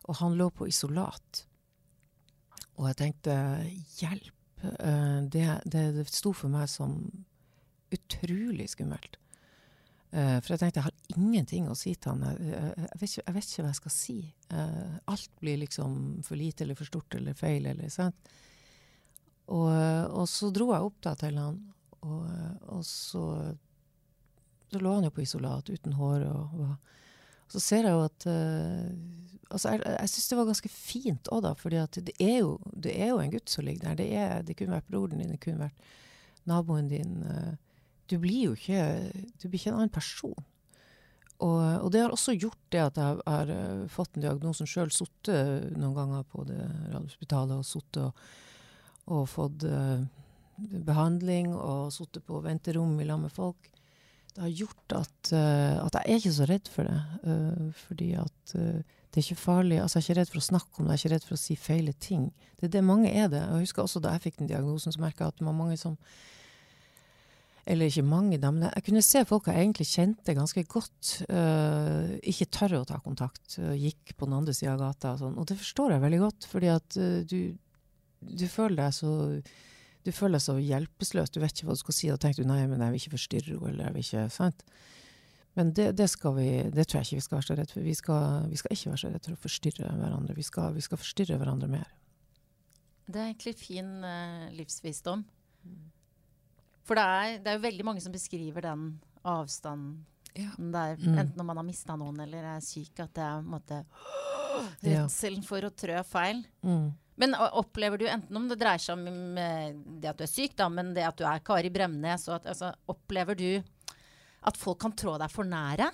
[0.07, 1.44] Og han lå på isolat.
[2.76, 3.37] Og jeg tenkte
[4.00, 4.33] hjelp.
[4.64, 6.96] Uh, det, det, det sto for meg som
[7.92, 9.20] utrolig skummelt.
[10.12, 12.38] Uh, for jeg tenkte jeg har ingenting å si til han.
[12.38, 14.19] Jeg, vet, ikke, jeg vet, ikke, hva jeg skal si.
[14.53, 17.66] Uh, alt blir liksom for lite eller for stort eller feil.
[17.73, 18.33] Eller, sant?
[19.47, 21.59] Og, og, så dro jeg opp da til han,
[22.03, 22.23] og,
[22.75, 23.23] og så,
[24.73, 26.25] så lå han jo på isolat uten hår.
[26.31, 28.88] Og, og så ser jeg jo at uh,
[29.51, 31.55] altså Jeg, jeg syns det var ganske fint òg, da.
[31.59, 34.01] For det, er jo, det er jo en gutt som ligger der.
[34.01, 35.95] Det, er, det kunne vært broren din, det kunne vært
[36.47, 37.14] naboen din.
[38.07, 38.83] Du blir jo ikke
[39.42, 40.37] Du blir ikke en annen person.
[41.37, 44.88] Og, og, det har også gjort det at jeg har uh, fått en diagnosen sjøl,
[44.95, 48.29] sittet noen ganger på det Radiumhospitalet og sittet og
[49.12, 50.03] og fått uh,
[50.87, 53.71] behandling og sittet på venterom i lag med folk,
[54.35, 56.99] det har gjort at, uh, at, jeg er ikke så redd for det.
[57.25, 59.79] Uh, fordi at det er ikke farlig.
[59.81, 61.38] Altså, jeg er ikke redd for å snakke om det, jeg er ikke redd for
[61.38, 62.27] å si feile ting.
[62.59, 63.45] Det er det mange er det.
[63.45, 65.79] Jeg husker også da jeg fikk den diagnosen, så merka jeg at det var mange
[65.81, 65.97] som
[67.66, 72.12] eller ikke mange, da, men jeg kunne se folk jeg egentlig kjente ganske godt, uh,
[72.22, 73.57] ikke tørre å ta kontakt.
[73.59, 75.38] Uh, gikk på den andre sida av gata og sånn.
[75.42, 77.40] Og det forstår jeg veldig godt, fordi at uh, du,
[78.22, 79.14] du, føler deg så
[80.07, 81.35] du føler deg så hjelpeløs.
[81.35, 82.12] Du vet ikke hva du skal si.
[82.12, 84.62] Da tenker du nei, men jeg vil ikke forstyrre henne, eller jeg vil ikke sant?
[85.59, 87.88] Men det, det, skal vi, det tror jeg ikke vi skal være så redd for.
[87.88, 90.38] Vi skal, vi skal ikke være så redd for å forstyrre hverandre.
[90.38, 91.90] Vi skal, vi skal forstyrre hverandre mer.
[93.11, 93.90] Det er egentlig fin
[94.55, 95.26] livsvisdom.
[95.66, 95.85] Mm.
[96.87, 98.85] For det er, det er, jo veldig mange som beskriver den
[99.27, 100.05] avstanden
[100.37, 100.53] ja.
[100.55, 101.16] der, mm.
[101.16, 103.81] enten når man har mista noen eller er syk, at det er en måte
[104.85, 106.44] redselen for å trø feil.
[106.62, 106.94] Mm.
[107.16, 109.38] Men opplever du, enten om det dreier seg om
[110.01, 112.75] det at du er syk, da, men det at du er Kari Bremnes, at, altså,
[112.92, 113.51] opplever du
[114.46, 115.88] at folk kan trå deg for nære?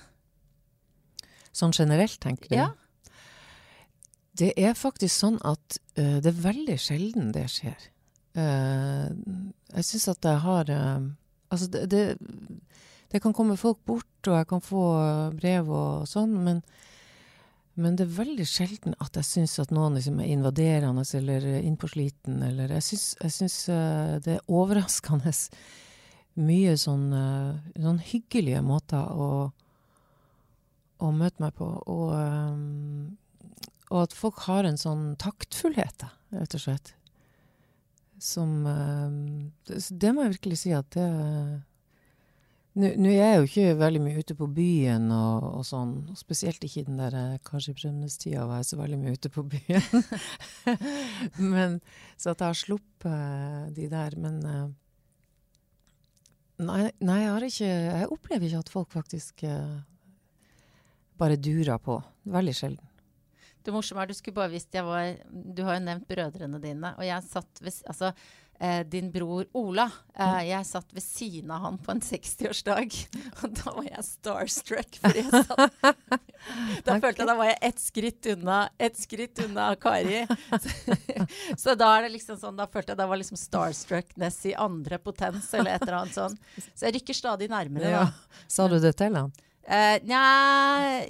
[1.55, 2.59] Sånn generelt, tenker du?
[2.59, 2.71] Ja.
[4.33, 7.92] Det er faktisk sånn at uh, det er veldig sjelden det skjer.
[8.33, 9.13] Uh,
[9.77, 11.11] jeg syns at jeg har uh,
[11.53, 12.17] Altså, det, det,
[13.13, 14.85] det, kan komme folk bort, og jeg kan få
[15.37, 16.63] brev og sånn, men,
[17.77, 22.39] men det er veldig sjelden at jeg syns at noen liksom er invaderende eller innpåsliten,
[22.47, 25.35] eller Jeg syns uh, det er overraskende
[26.41, 27.13] mye sånn,
[27.77, 29.29] sånn hyggelige måter å,
[31.05, 31.69] å møte meg på.
[31.69, 32.17] Og,
[33.93, 36.95] og at folk har en sånn taktfullhet, rett og slett
[38.23, 41.11] som eh, det, må jeg virkelig si at det
[42.73, 46.63] Nå er jeg jo ikke veldig mye ute på byen og, og sånn, og spesielt
[46.65, 50.07] ikke i den der eh, kanskje brønnestida var jeg så veldig mye ute på byen.
[51.53, 51.75] men,
[52.17, 54.17] så at jeg har sluppet de der.
[54.25, 54.65] Men eh,
[56.65, 59.45] nei, nei, jeg har ikke Jeg opplever ikke at folk faktisk
[61.21, 62.01] bare durer på.
[62.25, 62.92] Veldig sjelden.
[63.63, 66.95] Det morsomme er, du skulle bare visst jeg var Du har jo nevnt brødrene dine.
[66.99, 68.13] Og jeg satt ved Altså,
[68.63, 69.89] eh, din bror Ola.
[70.15, 70.41] Eh, mm.
[70.49, 72.97] jeg satt ved siden av han på en 60-årsdag.
[73.43, 74.99] Og da var jeg starstruck.
[75.03, 75.79] Fordi jeg satt
[76.87, 80.25] Da følte jeg da var jeg ett skritt unna ett skritt unna Kari.
[80.27, 80.97] Så,
[81.63, 84.99] så, da er det liksom sånn Da følte jeg da var liksom starstruckness i andre
[84.99, 86.37] potens, eller et eller annet sånn.
[86.75, 88.05] Så jeg rykker stadig nærmere, da.
[88.11, 88.45] Ja.
[88.51, 89.31] Sa du det til han?
[89.63, 90.23] Uh, nja,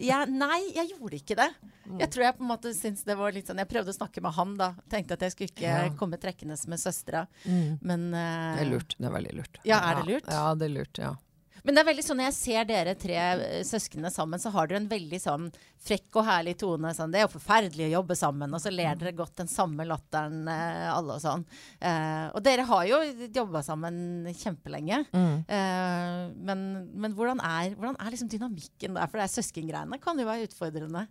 [0.04, 1.48] ja, nei, jeg gjorde ikke det.
[1.86, 1.98] Mm.
[2.02, 4.22] Jeg tror jeg på en måte syns det var litt sånn Jeg prøvde å snakke
[4.22, 4.68] med han, da.
[4.92, 5.90] Tenkte at jeg skulle ikke ja.
[5.98, 7.24] komme trekkende med søstera.
[7.44, 7.80] Mm.
[7.80, 8.96] Men uh, Det er lurt.
[8.98, 9.60] Det er veldig lurt.
[9.68, 10.30] Ja, er det lurt?
[10.30, 11.14] Ja, det er lurt, ja.
[11.62, 14.68] Men det er veldig sånn når jeg ser dere tre eh, søsknene sammen, så har
[14.68, 15.46] dere en veldig sånn
[15.82, 16.90] frekk og herlig tone.
[16.94, 18.54] Sånn, det er jo forferdelig å jobbe sammen.
[18.54, 21.44] Og så ler dere godt den samme latteren eh, alle og sånn.
[21.78, 25.04] Eh, og dere har jo jobba sammen kjempelenge.
[25.14, 25.34] Mm.
[25.46, 29.10] Eh, men, men, hvordan er, hvordan er liksom dynamikken der?
[29.10, 31.06] For det er søskengreiene kan jo være utfordrende.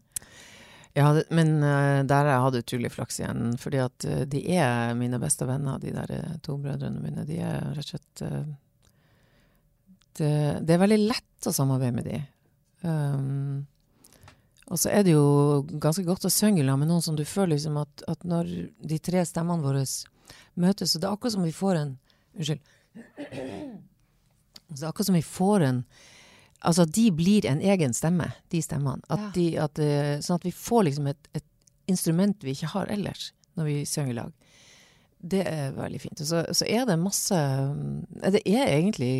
[0.91, 3.53] Ja, men uh, der har jeg hatt utrolig flaks igjen.
[3.59, 7.23] Fordi at uh, de er mine beste venner, de der to brødrene mine.
[7.29, 8.41] De er rett og slett det,
[10.19, 12.19] det, er veldig lett å samarbeide med de.
[12.81, 13.67] Um,
[14.71, 17.79] og så er det jo ganske godt å synge med noen som du føler liksom
[17.81, 18.49] at, at, når
[18.87, 19.83] de tre stemmene våre
[20.55, 21.97] møtes, så det er akkurat som vi får en
[22.31, 22.61] Unnskyld.
[24.71, 25.83] Så det er akkurat som vi får en
[26.61, 29.01] Altså at de blir en egen stemme, de stemmene.
[29.09, 32.91] At de, at, eh, sånn at vi får liksom et, et instrument vi ikke har
[32.93, 34.40] ellers, når vi synger i lag.
[35.21, 36.21] Det er veldig fint.
[36.23, 37.37] Og så, så, er det masse
[38.33, 39.13] Det er egentlig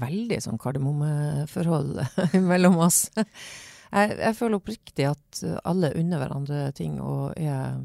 [0.00, 2.02] veldig sånn kardemommeforhold
[2.50, 3.06] mellom oss.
[3.14, 7.78] Jeg, jeg, føler oppriktig at alle unner hverandre ting, og, er,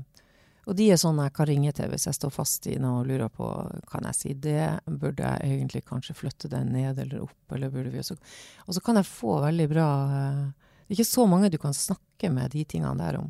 [0.65, 3.11] og de er sånn jeg kan ringe til hvis jeg står fast i noe og
[3.11, 3.47] lurer på
[3.91, 7.93] kan jeg si det, burde jeg egentlig kanskje flytte den ned eller opp, eller burde
[7.93, 8.17] vi også
[8.65, 12.33] Og så kan jeg få veldig bra Det er ikke så mange du kan snakke
[12.33, 13.29] med de tingene der om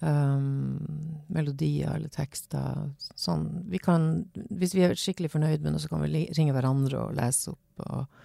[0.00, 2.88] um, melodier eller tekster.
[3.18, 4.10] Sånn, vi kan,
[4.50, 7.84] hvis vi er skikkelig fornøyd med noe, så kan vi ringe hverandre og lese opp
[7.86, 8.22] og,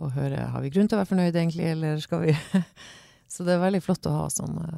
[0.00, 2.36] og høre har vi grunn til å være fornøyd egentlig, eller skal vi
[3.34, 4.68] Så det er veldig flott å ha sånne,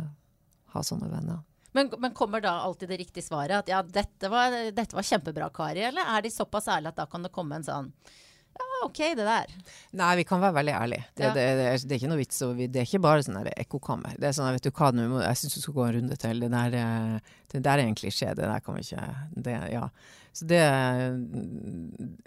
[0.73, 1.43] ha sånne venner.
[1.77, 3.59] Men, men, kommer da alltid det riktige svaret?
[3.59, 5.83] At ja, dette var, dette var kjempebra, Kari?
[5.85, 7.91] Eller er de såpass ærlige at da kan det komme en sånn
[8.57, 9.55] ja, OK, det der.
[9.97, 11.07] Nei, vi kan være veldig ærlige.
[11.15, 11.33] Det, ja.
[11.35, 12.43] det, det, er, det er, ikke noe vits.
[12.59, 14.19] Det er ikke bare sånn ekkokammer.
[14.21, 14.91] Det er sånn, vet du hva,
[15.25, 16.45] jeg syns du skal gå en runde til.
[16.45, 18.31] Det der, eh, det der er en klisjé.
[18.37, 19.09] Det der kan vi ikke
[19.49, 19.89] det, Ja.
[20.37, 20.61] Så det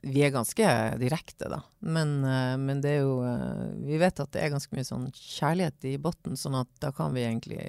[0.01, 1.59] Vi er ganske direkte, da.
[1.79, 5.11] Men, eh, men, det er jo eh, Vi vet at det er ganske mye sånn
[5.13, 7.61] kjærlighet i bunnen, sånn at da kan vi egentlig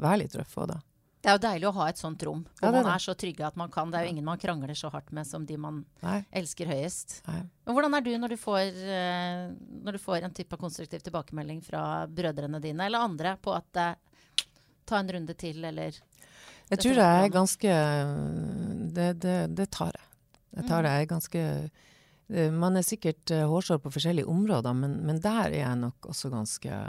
[0.00, 0.80] være litt røffe òg, da.
[1.20, 3.44] Det er jo deilig å ha et sånt rom hvor Ja, man er så trygge
[3.44, 3.90] at man kan.
[3.92, 6.22] Det er jo ingen man krangler så hardt med som de man Nei.
[6.40, 7.18] elsker høyest.
[7.26, 7.42] Nei.
[7.68, 9.42] Men hvordan er du når du får, eh,
[9.84, 14.46] når du får en type konstruktiv tilbakemelding fra brødrene dine eller andre på at eh,
[14.88, 16.00] ta en runde til, eller
[16.70, 17.76] Jeg tror det jeg er ganske
[18.96, 20.06] Det, det, det tar jeg.
[20.56, 20.94] Jeg tar det.
[20.94, 21.42] Jeg er ganske
[22.32, 26.10] eh, Man er sikkert uh, hårsår på forskjellige områder, men, men der er jeg nok
[26.14, 26.80] også ganske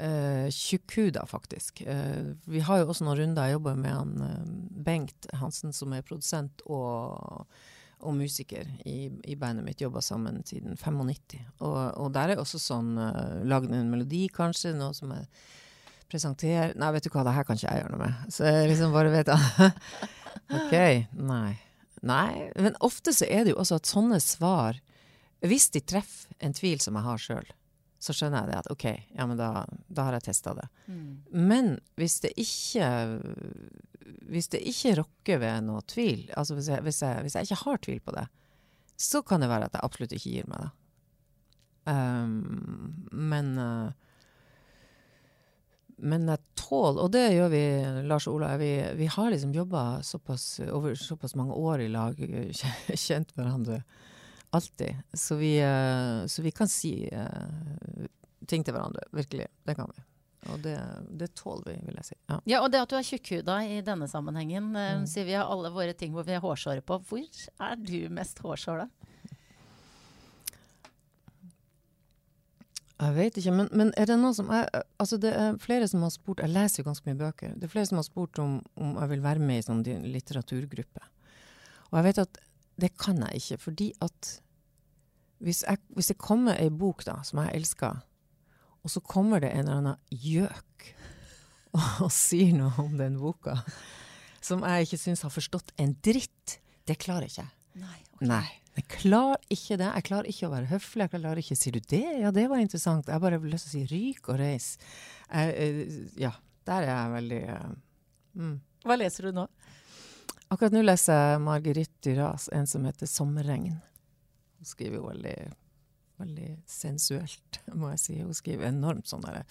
[0.00, 1.80] uh, tjukkhuda, faktisk.
[1.80, 3.48] Eh, vi har jo også noen runder.
[3.48, 4.48] Jeg jobber med han eh,
[4.86, 7.46] Bengt Hansen, som er produsent og,
[8.00, 9.80] og musiker i, i bandet mitt.
[9.80, 11.40] Jobba sammen siden 95.
[11.60, 14.74] Og, og der er også sånn uh, Lagd en melodi, kanskje.
[14.76, 15.28] Noe som jeg
[16.10, 18.30] presenterer Nei, vet du hva, det her kan ikke jeg gjøre noe med.
[18.34, 19.34] Så jeg liksom bare vet
[20.58, 20.76] OK.
[21.20, 21.58] Nei.
[22.00, 22.50] Nei.
[22.56, 24.78] Men ofte så er det jo også at sånne svar
[25.44, 27.50] Hvis de treffer en tvil som jeg har sjøl,
[28.00, 28.84] så skjønner jeg det at OK,
[29.16, 29.50] ja, men da,
[29.92, 30.66] da har jeg testa det.
[31.30, 32.88] Men hvis det ikke
[34.30, 37.64] Hvis det ikke rokker ved noe tvil, altså hvis jeg, hvis, jeg, hvis jeg ikke
[37.64, 38.26] har tvil på det,
[39.00, 40.70] så kan det være at jeg absolutt ikke gir meg, da.
[41.90, 43.90] Um, men uh,
[46.00, 47.62] men jeg tåler, og det gjør vi,
[48.08, 52.20] Lars og Ola, vi, vi har liksom jobba såpass, over såpass mange år i lag,
[53.06, 53.82] kjent hverandre
[54.56, 54.96] alltid.
[55.14, 58.06] Så vi, eh, så vi kan si eh,
[58.50, 59.46] ting til hverandre, virkelig.
[59.66, 60.02] Det kan vi.
[60.50, 60.74] Og det,
[61.20, 62.14] det tåler vi, vil jeg si.
[62.30, 62.38] Ja.
[62.48, 65.06] Ja, og det at du er tjukkhuda i denne sammenhengen, eh, Mm.
[65.06, 66.96] sier vi har alle våre ting hvor vi har hårsåre på.
[67.10, 67.20] Hvor
[67.60, 68.88] er du mest hårsår, da?
[73.00, 74.66] Jeg vet ikke, men, men er det noe som jeg,
[75.00, 77.54] Altså, det er flere som har spurt Jeg leser jo ganske mye bøker.
[77.56, 81.00] Det er flere som har spurt om, om jeg vil være med i sånn litteraturgruppe.
[81.90, 82.40] Og jeg vet at
[82.82, 84.30] det kan jeg ikke, fordi at
[85.40, 88.02] hvis, jeg, hvis det kommer ei bok da, som jeg elsker,
[88.80, 90.90] og så kommer det en eller annen gjøk
[91.76, 93.58] og, sier noe om den boka
[94.44, 96.56] som jeg ikke syns har forstått en dritt,
[96.88, 97.52] det klarer ikke jeg.
[97.80, 97.98] Nei.
[98.24, 98.46] Nei.
[98.78, 99.88] Jeg klarer ikke det.
[99.88, 101.04] Jeg klarer ikke å være høflig.
[101.04, 102.06] Jeg klarer ikke Sier du det?
[102.22, 103.10] Ja, det var interessant.
[103.10, 104.68] Jeg bare har lyst til å si ryk og reis.
[105.28, 106.32] Jeg, eh, ja,
[106.70, 107.68] der er jeg veldig uh,
[108.40, 108.56] mm.
[108.86, 109.46] Hva leser du nå?
[110.50, 113.78] Akkurat nå leser jeg Marguerite Duras, en som heter 'Sommerregn'.
[114.58, 115.36] Hun skriver jo veldig,
[116.18, 118.16] veldig sensuelt, må jeg si.
[118.18, 119.44] Hun skriver enormt sånn derre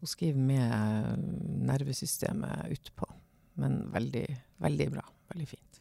[0.00, 1.16] Hun skriver med eh,
[1.66, 3.08] nervesystemet utpå.
[3.60, 4.24] Men veldig,
[4.62, 5.02] veldig bra.
[5.34, 5.79] Veldig fint.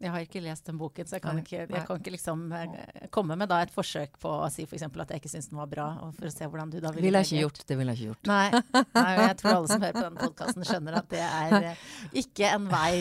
[0.00, 2.76] Jeg har ikke lest den boken, så jeg kan ikke, jeg kan ikke liksom eh,
[3.12, 4.86] komme med da et forsøk på å si f.eks.
[4.88, 7.04] at jeg ikke syns den var bra, og for å se hvordan du da ville
[7.04, 7.64] Ville jeg ikke gjort.
[7.68, 8.30] Det ville jeg ikke gjort.
[8.30, 8.62] Nei,
[8.96, 11.84] nei, jeg tror alle som hører på denne podkasten skjønner at det er eh,
[12.22, 12.94] ikke en vei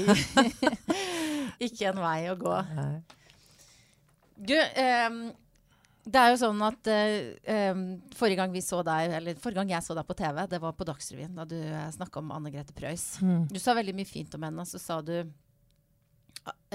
[1.70, 2.58] Ikke en vei å gå.
[4.40, 5.18] Du, um,
[6.04, 7.82] det er jo sånn at ehm,
[8.16, 10.76] forrige gang vi så deg, eller forrige gang jeg så deg på TV, det var
[10.76, 11.58] på Dagsrevyen, da du
[11.96, 13.18] snakka om Anne Grete Preus.
[13.24, 13.50] Mm.
[13.52, 15.18] Du sa veldig mye fint om henne, og så sa du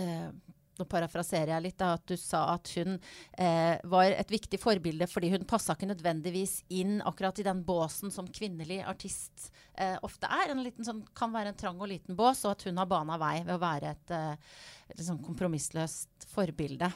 [0.00, 0.30] eh,
[0.74, 2.96] Nå parafraserer jeg litt, da, at du sa at hun
[3.38, 8.10] eh, var et viktig forbilde fordi hun passa ikke nødvendigvis inn akkurat i den båsen
[8.10, 10.50] som kvinnelig artist eh, ofte er.
[10.50, 13.18] En liten sånn, kan være en trang og liten bås, og at hun har bana
[13.22, 14.56] vei ved å være et, eh,
[14.96, 16.90] et sånn kompromissløst forbilde.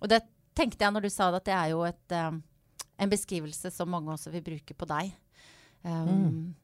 [0.00, 0.22] Og det
[0.56, 3.92] tenkte jeg når du sa det, at det er jo et, eh, en beskrivelse som
[3.92, 5.12] mange også vil bruke på deg.
[5.84, 6.54] Um,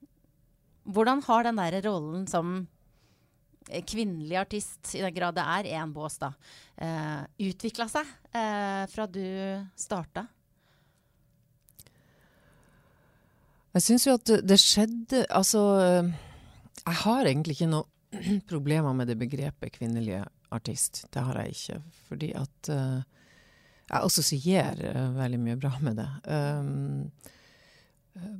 [0.87, 2.66] Hvordan har den der rollen som
[3.88, 6.33] kvinnelig artist, i den grad det er én bås, da,
[6.83, 9.24] uh, utvikla seg uh, fra du
[9.79, 10.26] starta?
[13.76, 16.07] Jeg syns jo at det, skjedde Altså, eh,
[16.79, 17.85] jeg har egentlig ikke noe
[18.50, 20.22] problemer med det begrepet kvinnelige
[20.55, 21.02] artist.
[21.12, 21.76] Det har jeg ikke.
[22.09, 23.02] Fordi at uh,
[23.87, 26.09] jeg assosierer eh, veldig mye bra med det.
[26.26, 27.11] Um,
[28.16, 28.33] eh,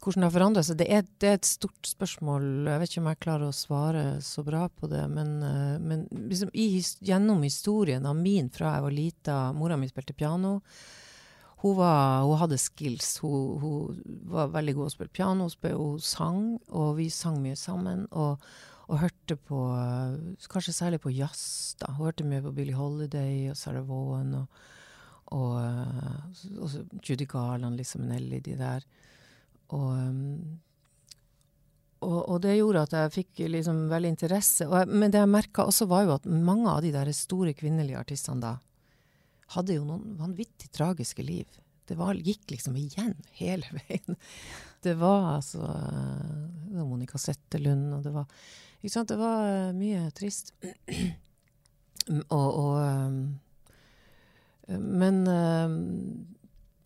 [0.00, 2.46] hvordan det har forandra seg, det er, det er et stort spørsmål.
[2.70, 5.02] Jeg vet ikke om jeg klarer å svare så bra på det.
[5.12, 9.90] Men, eh, men liksom i, gjennom historien av min fra jeg var lita Mora mi
[9.90, 10.60] spilte piano.
[11.62, 13.18] Hun, var, hun hadde skills.
[13.22, 14.02] Hun, hun
[14.32, 15.50] var veldig god å spille piano.
[15.52, 18.08] Hun, hun sang, og vi sang mye sammen.
[18.10, 18.40] Og,
[18.88, 20.16] og hørte på eh,
[20.48, 21.76] Kanskje særlig på jazz.
[21.84, 21.92] da.
[21.92, 24.66] Hun hørte mye på Billie Holiday og Sarah Vaughan og,
[25.36, 28.88] og, eh, og Judy Garland, Lisa Minnelli, de der.
[29.72, 30.58] Og, um,
[32.02, 34.66] og, og det gjorde at jeg fikk liksom veldig interesse.
[34.68, 38.00] Jeg, men det jeg merka også, var jo at mange av de der store kvinnelige
[38.00, 38.56] artistene da
[39.56, 41.48] hadde jo noen vanvittig tragiske liv.
[41.88, 44.18] Det var, gikk liksom igjen hele veien.
[44.82, 48.26] Det var altså det var Monica Settelund, og det var
[48.82, 50.54] Ikke sant, det var eh, mye trist.
[52.36, 53.18] og, og um,
[54.78, 55.76] Men um,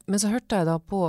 [0.06, 1.00] men så hørte jeg da på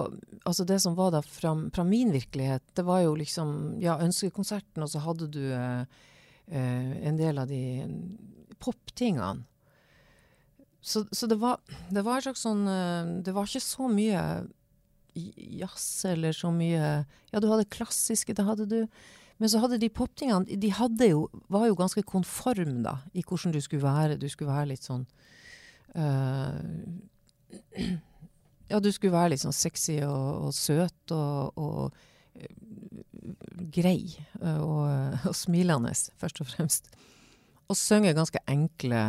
[0.48, 4.82] altså Det som var da fra, fra min virkelighet, det var jo liksom ja, Ønskekonserten,
[4.84, 5.84] og så hadde du eh,
[6.48, 7.62] eh, en del av de
[8.64, 9.45] poptingene.
[10.82, 11.60] Så, så det, var,
[11.91, 14.22] det var en slags sånn eh, Det var ikke så mye
[15.18, 16.82] jazz eller så mye
[17.34, 18.80] Ja, du hadde klassiske, det hadde du.
[19.38, 23.54] Men så hadde de poptingene De hadde jo, var jo ganske konform, da, i hvordan
[23.54, 24.18] du skulle være.
[24.22, 25.06] Du skulle være litt sånn
[25.98, 26.56] uh,
[28.68, 33.36] Ja, du skulle være litt sånn sexy og, og søt og, og uh,
[33.74, 33.99] grei.
[34.41, 34.86] Uh, og,
[35.30, 36.89] og, smilende, først og fremst.
[37.68, 39.03] Og synge ganske enkle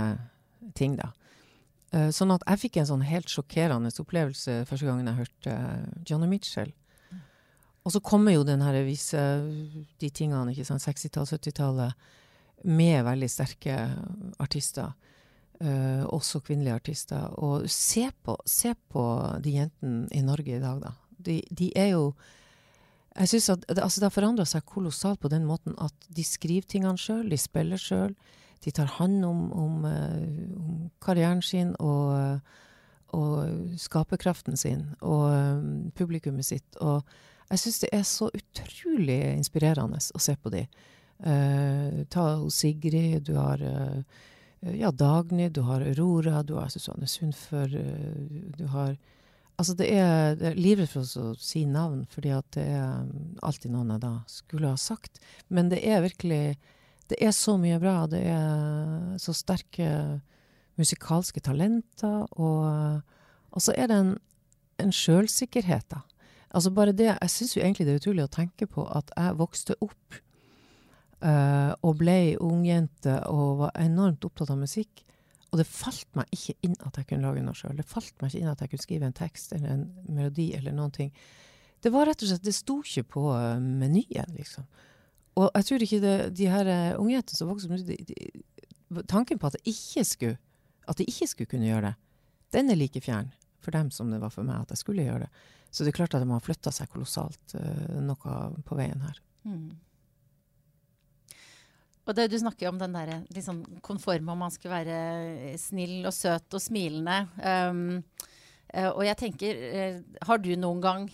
[0.78, 1.12] ting, da.
[1.94, 5.56] Uh, sånn at jeg fikk en sånn helt sjokkerende opplevelse første gangen jeg hørte
[6.06, 6.74] Johnny Mitchell.
[7.86, 9.20] Og så kommer jo den her vise
[10.02, 12.09] de tingene, ikke sant, 60-tall, 70-tallet,
[12.68, 13.76] med veldig sterke
[14.42, 14.90] artister.
[15.59, 17.32] Uh, også kvinnelige artister.
[17.42, 19.02] Og se på, se på
[19.42, 20.92] de jentene i Norge i dag, da.
[21.18, 22.12] De, de er jo
[23.18, 26.62] Jeg synes at det, altså har forandra seg kolossalt på den måten at de skriver
[26.62, 28.14] tingene sjøl, de spiller sjøl.
[28.62, 32.38] De tar hånd om, om, uh, om karrieren sin og,
[33.18, 36.78] og skaperkraften sin og um, publikummet sitt.
[36.78, 37.02] Og
[37.50, 40.68] jeg syns det er så utrolig inspirerende å se på de.
[41.18, 43.59] Uh, ta Sigrid, du har
[44.61, 47.78] ja, Dagny, du har Aurora, du har Susanne Sundfør,
[48.59, 48.96] du har
[49.59, 53.09] Altså, det er, det er livredd for å si navn, fordi at det er
[53.42, 55.18] alltid noen jeg da skulle ha sagt.
[55.50, 56.59] Men det er virkelig
[57.09, 58.06] Det er så mye bra.
[58.06, 60.20] Det er så sterke
[60.78, 63.02] musikalske talenter, og,
[63.50, 64.12] og så er det en,
[64.78, 66.04] en sjølsikkerhet, da.
[66.54, 69.38] Altså bare det Jeg syns jo egentlig det er utrolig å tenke på at jeg
[69.40, 70.20] vokste opp
[71.18, 75.02] Uh, og ble ungjente og var enormt opptatt av musikk.
[75.48, 77.76] Og det falt meg ikke inn at jeg kunne lage noe sjøl.
[77.78, 80.76] Det falt meg ikke inn at jeg kunne skrive en tekst eller en melodi eller
[80.76, 81.10] noen ting.
[81.82, 84.66] Det var rett og slett Det sto ikke på uh, menyen, liksom.
[85.38, 89.58] Og jeg tror ikke det, de her uh, ungjentene som vokste opp Tanken på at,
[89.68, 90.38] ikke skulle,
[90.88, 91.96] at de ikke skulle kunne gjøre det,
[92.56, 95.26] den er like fjern for dem som det var for meg at jeg skulle gjøre
[95.26, 95.42] det.
[95.68, 99.20] Så det er klart at de har flytta seg kolossalt uh, noe på veien her.
[99.44, 99.76] Mm.
[102.09, 104.98] Og det, du snakker jo om den der liksom, konforme, om man skal være
[105.61, 107.18] snill og søt og smilende.
[107.36, 107.98] Um,
[108.94, 111.09] og jeg tenker, uh, har du noen gang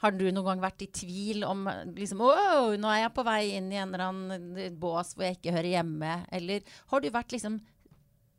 [0.00, 3.40] har du noen gang vært i tvil om liksom, oh, nå er jeg på vei
[3.58, 6.14] inn i en eller annen bås hvor jeg ikke hører hjemme?
[6.32, 7.58] Eller har du vært liksom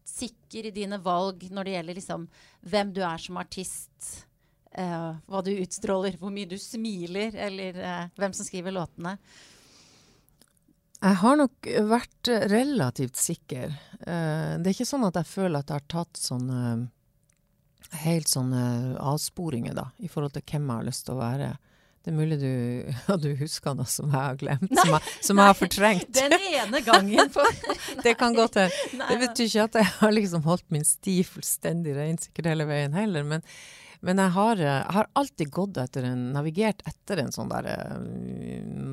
[0.09, 2.25] sikker i dine valg når det gjelder liksom,
[2.65, 4.09] hvem du er som artist?
[4.71, 9.17] Uh, hva du utstråler, hvor mye du smiler, eller uh, hvem som skriver låtene?
[11.01, 13.73] Jeg har nok vært relativt sikker.
[14.05, 16.89] Uh, det er ikke sånn at jeg føler at jeg har tatt sånne
[18.05, 21.49] helt sånne avsporinger, da, i forhold til hvem jeg har lyst til å være.
[22.01, 22.47] Det er mulig du,
[23.07, 26.13] ja, du husker noe som jeg har glemt, nei, som, jeg, som jeg, har fortrengt.
[26.17, 27.29] Den ene gangen.
[27.33, 27.45] På,
[28.05, 29.09] det kan godt hende.
[29.11, 32.97] Det betyr ikke at jeg har liksom holdt min sti fullstendig rein sikkert hele veien
[32.97, 33.45] heller, men,
[34.01, 38.01] men jeg, har, jeg har, alltid gått etter en, navigert etter en sånn der uh,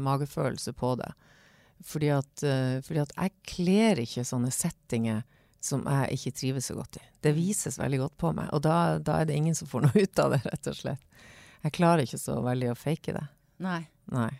[0.09, 1.09] magefølelse på det.
[1.87, 5.23] Fordi at, uh, fordi at jeg kler ikke sånne settinger
[5.63, 7.05] som jeg ikke trives så godt i.
[7.23, 10.05] Det vises veldig godt på meg, og da, da, er det ingen som får noe
[10.05, 11.25] ut av det, rett og slett.
[11.65, 13.25] Jeg klarer ikke så veldig å fake det.
[13.65, 13.81] Nei.
[14.15, 14.31] Nei.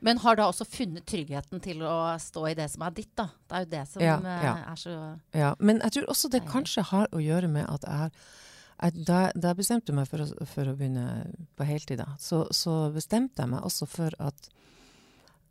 [0.00, 3.26] Men har da også funnet tryggheten til å stå i det som er ditt, da?
[3.48, 4.52] Det er jo det som ja, eh, ja.
[4.70, 4.92] er så
[5.34, 8.14] Ja, men jeg tror også det kanskje har å gjøre med at jeg har
[8.78, 11.26] da, da jeg bestemte meg for å, for å begynne
[11.58, 14.50] på heltid, da, så, så bestemte jeg meg også for at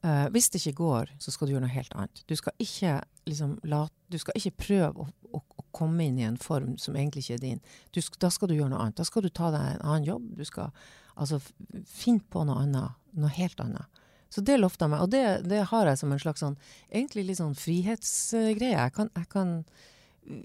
[0.06, 2.22] Uh, hvis det ikke går, så skal du gjøre noe helt annet.
[2.30, 6.26] Du skal ikke, liksom, la, du skal ikke prøve å, å, å, komme inn i
[6.28, 7.60] en form som egentlig ikke er din.
[7.94, 8.98] Du, da skal du gjøre noe annet.
[9.00, 10.30] Da skal du ta deg en annen jobb.
[10.38, 10.70] Du skal
[11.18, 11.42] altså
[11.90, 13.02] finne på noe annet.
[13.18, 14.02] Noe helt annet.
[14.30, 15.04] Så det lovte jeg meg.
[15.06, 16.58] Og det, det, har jeg som en slags sånn,
[16.92, 18.76] egentlig litt sånn frihetsgreie.
[18.76, 19.54] Jeg kan, jeg kan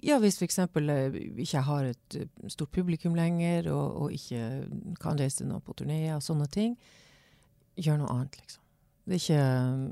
[0.07, 0.61] ja, hvis f.eks.
[0.63, 5.75] ikke ikke har et eh, stort publikum lenger, og, og ikke kan reise noe på
[5.79, 6.77] turneer og sånne ting,
[7.75, 8.62] gjør noe annet, liksom.
[9.03, 9.45] Det er ikke,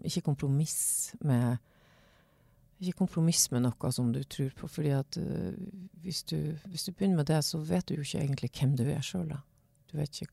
[0.06, 0.80] ikke, kompromiss
[1.26, 1.58] med
[2.80, 4.68] ikke kompromiss med noe som du tror på.
[4.68, 5.52] fordi at uh,
[6.00, 8.86] hvis, du, hvis, du, begynner med det, så vet du jo ikke egentlig hvem du
[8.88, 9.34] er sjøl.
[9.90, 10.32] Du, vet ikke,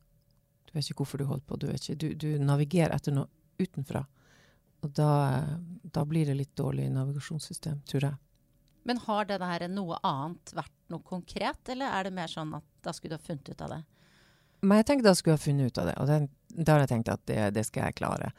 [0.69, 1.57] du vet ikke hvorfor du holder på.
[1.59, 3.27] Du, ikke, du, du navigerer etter noe
[3.59, 4.05] utenfra.
[4.85, 5.43] Og da,
[5.83, 8.19] da, blir det litt dårlig navigasjonssystem, tror jeg.
[8.87, 12.67] Men har det der noe annet vært noe konkret, eller er det mer sånn at
[12.85, 13.81] da skulle du ha funnet ut av det?
[14.61, 16.91] Men jeg tenkte da skulle jeg ha funnet ut av det, og da har jeg
[16.93, 18.31] tenkt at det, det skal jeg klare.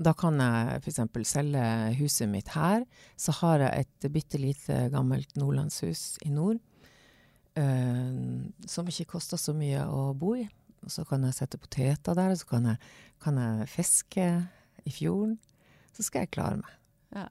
[0.00, 1.00] Da kan jeg f.eks.
[1.28, 1.62] selge
[1.98, 2.86] huset mitt her.
[3.20, 6.56] Så har jeg et bitte lite gammelt nordlandshus i nord.
[7.58, 10.46] uh, som ikke koster så mye å bo i.
[10.80, 12.78] Og så kan jeg sette poteter der, og så kan jeg,
[13.20, 14.26] kan jeg fiske
[14.88, 15.34] i fjorden.
[15.92, 16.72] Så skal jeg klare meg.
[17.12, 17.26] Ja.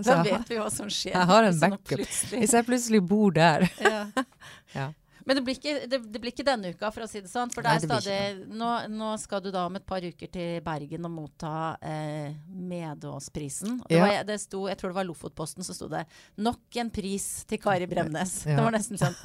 [0.00, 1.12] Da vet vi hva som skjer.
[1.12, 2.00] jeg har en backup.
[2.32, 4.06] Hvis jeg plutselig bor der Ja.
[4.78, 4.86] Ja.
[5.26, 7.50] Men det blir, ikke, det, det blir ikke denne uka, for å si det sånn.
[7.52, 10.00] For det Nei, er det blir stadig, nå, nå skal du da om et par
[10.04, 11.52] uker til Bergen og motta
[11.82, 13.80] eh, Medåsprisen.
[13.88, 14.06] Det Ja.
[14.06, 16.06] var, det sto, jeg tror det var Lofotposten, som sto det
[16.38, 18.46] 'Nok en pris til Kari Bremnes'.
[18.46, 18.56] Ja.
[18.56, 19.16] Det var nesten sånn.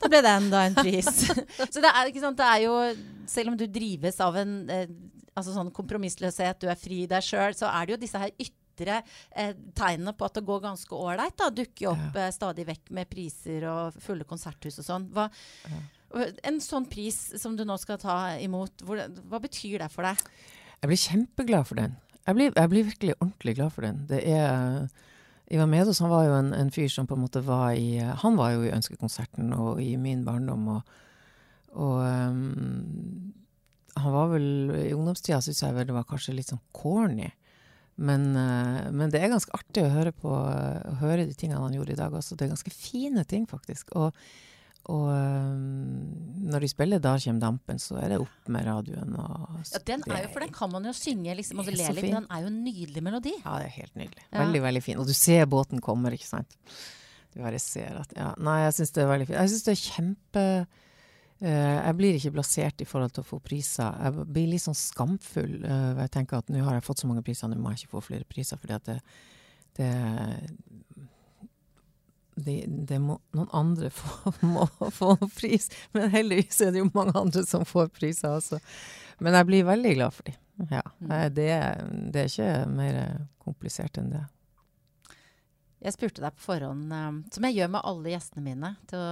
[0.00, 1.06] Da ble det enda en pris.
[1.72, 2.74] så det er, ikke sant, det er jo
[3.26, 4.86] Selv om du drives av en eh,
[5.36, 8.30] altså sånn kompromissløshet, du er fri i deg sjøl, så er det jo disse her
[8.38, 8.54] ytre
[8.84, 11.44] eh, tegnene på at det går ganske ålreit.
[11.56, 15.08] Dukker jo opp eh, stadig vekk med priser og fulle konserthus og sånn.
[15.14, 15.28] Hva,
[16.46, 19.00] En sånn pris som du nå skal ta imot, hvor,
[19.30, 20.20] hva betyr det for deg?
[20.80, 21.96] Jeg blir kjempeglad for den.
[22.26, 24.04] Jeg blir, jeg blir virkelig ordentlig glad for den.
[24.10, 24.86] Det er
[25.46, 28.38] Ivar Medos han var jo en, en fyr som på en måte var i Han
[28.38, 30.68] var jo i Ønskekonserten og i min barndom.
[30.74, 30.96] Og,
[31.78, 33.32] og um,
[33.96, 34.48] han var vel
[34.88, 37.30] I ungdomstida syns jeg vel det var kanskje litt sånn corny.
[37.96, 41.76] Men, eh, men det er ganske artig å høre på å høre de tingene han
[41.76, 42.36] gjorde i dag også.
[42.36, 43.94] Det er ganske fine ting, faktisk.
[43.96, 44.12] Og,
[44.92, 49.16] og um, når de spiller 'Da kjem dampen', så er det opp med radioen.
[49.16, 52.20] Ja, den er jo, for den kan man jo synge liksom, og le litt, men
[52.20, 53.34] den er jo en nydelig melodi.
[53.40, 54.22] Ja, det er helt nydelig.
[54.28, 54.44] Ja.
[54.44, 55.00] Veldig, veldig fin.
[55.00, 56.58] Og du ser båten kommer, ikke sant.
[57.32, 58.34] Du bare ser at Ja.
[58.36, 59.40] Nei, jeg syns det er veldig fint.
[59.40, 60.84] Jeg syns det er kjempe eh,
[61.40, 63.96] Jeg blir ikke blasert i forhold til å få priser.
[64.00, 65.58] Jeg blir litt sånn skamfull.
[65.64, 67.96] eh, jeg tenker at nå har jeg fått så mange priser, nå må jeg ikke
[67.98, 68.56] få flere priser.
[68.56, 69.00] fordi at det,
[69.76, 69.90] det
[72.36, 75.70] det, det må noen andre få, må få pris.
[75.96, 78.60] Men heldigvis er det jo mange andre som får priser også.
[79.24, 80.40] Men jeg blir veldig glad for dem.
[80.72, 80.82] Ja.
[81.32, 81.48] Det,
[82.12, 82.98] det er ikke mer
[83.44, 84.24] komplisert enn det.
[85.86, 89.02] Jeg spurte deg på forhånd, um, som jeg gjør med alle gjestene mine, å,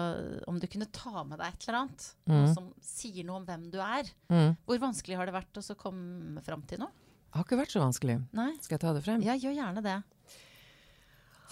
[0.50, 2.48] om du kunne ta med deg et eller annet Mm.
[2.56, 4.08] som sier noe om hvem du er.
[4.32, 4.56] Mm.
[4.66, 6.90] Hvor vanskelig har det vært å komme fram til noe?
[7.28, 8.16] Det har ikke vært så vanskelig.
[8.34, 8.50] Nei?
[8.62, 9.22] Skal jeg ta det frem?
[9.26, 9.94] Ja, gjør gjerne det.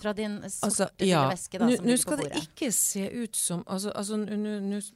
[0.02, 1.20] Fra din sorte Altså, ja.
[1.30, 4.16] veske da, som nå skal det ikke se ut som altså, altså,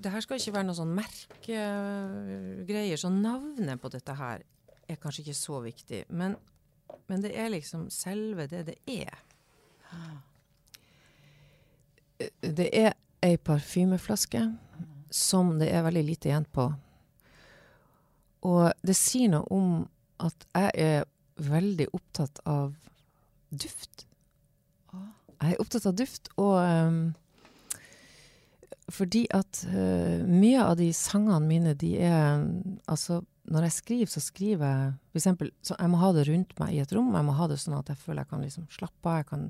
[0.03, 2.99] Det her skal ikke være noe sånn merkegreier.
[2.99, 4.43] Så navnet på dette her
[4.89, 6.01] er kanskje ikke så viktig.
[6.11, 6.35] Men,
[7.11, 9.15] men det er liksom selve det det er.
[12.41, 14.43] Det er ei parfymeflaske
[15.13, 16.71] som det er veldig lite igjen på.
[18.47, 19.71] Og det sier noe om
[20.23, 21.07] at jeg er
[21.37, 22.75] veldig opptatt av
[23.51, 24.07] duft.
[25.37, 27.01] Jeg er opptatt av duft, og um,
[28.93, 32.47] fordi at uh, mye av de sangene mine, de er
[32.89, 33.21] Altså,
[33.53, 36.75] når jeg skriver, så skriver jeg for eksempel så Jeg må ha det rundt meg
[36.75, 37.13] i et rom.
[37.15, 39.19] Jeg må ha det sånn at jeg føler jeg kan liksom slappe av.
[39.21, 39.45] Jeg kan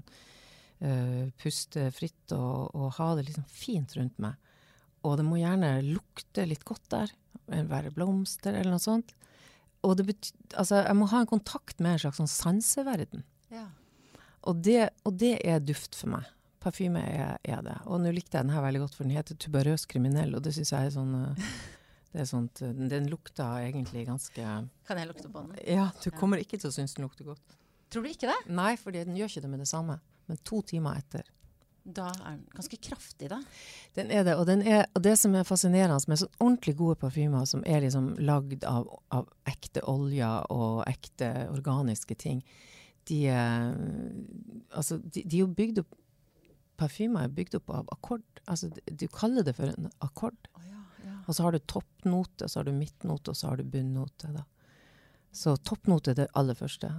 [0.85, 4.37] uh, puste fritt og, og ha det liksom fint rundt meg.
[5.07, 7.15] Og det må gjerne lukte litt godt der.
[7.47, 9.15] Være blomster eller noe sånt.
[9.87, 13.23] Og det betyr, altså, jeg må ha en kontakt med en slags sånn sanseverden.
[13.55, 13.69] Ja.
[14.47, 16.27] Og det, og det er duft for meg.
[16.63, 17.77] Parfyme er, er det.
[17.87, 20.57] Og nå likte jeg den her veldig godt, for den heter Tuberøs kriminell, og det
[20.57, 21.51] syns jeg er sånn eh,
[22.13, 24.45] det er sånt, eh, Den lukta egentlig ganske
[24.87, 25.57] Kan jeg lukte på den?
[25.67, 27.57] Ja, du kommer ikke til å synes den lukter godt.
[27.91, 28.39] Tror du ikke det?
[28.51, 29.99] Nei, for den gjør ikke det med det samme.
[30.27, 31.23] Men to timer etter.
[31.87, 33.37] Da er den ganske kraftig, da.
[33.95, 36.97] Den er det, og, den er, og det som er fascinerende med sånn ordentlig gode
[36.99, 42.43] parfymer som er liksom lagd av, av ekte olje og ekte organiske ting,
[43.07, 43.77] de, er-
[44.75, 45.95] altså, de, de er jo bygd opp
[46.77, 48.21] Parfymer er bygd opp av akkord.
[48.53, 50.37] Altså, du kaller det for en akkord.
[51.27, 54.31] Og så har du toppnote, så har du midtnote, og så har du bunnnote.
[54.35, 54.45] Da.
[55.35, 56.93] Så toppnote er det aller første.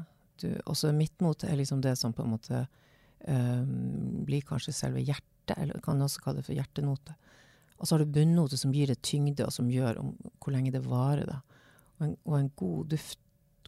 [0.65, 2.65] Og så midtnote er liksom det som på en måte
[3.27, 7.15] um, blir kanskje selve hjertet, eller kan også kalle det for hjertenote.
[7.77, 10.11] Og så har du bunnnote som gir det tyngde, og som gjør om
[10.41, 11.29] hvor lenge det varer.
[11.29, 11.39] Da.
[11.97, 13.23] Og, en, og en god duft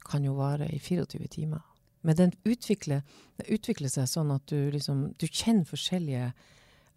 [0.05, 1.63] kan jo vare i 24 timer.
[2.01, 3.03] Men den utvikler,
[3.37, 6.29] den utvikler seg sånn at du liksom Du kjenner forskjellige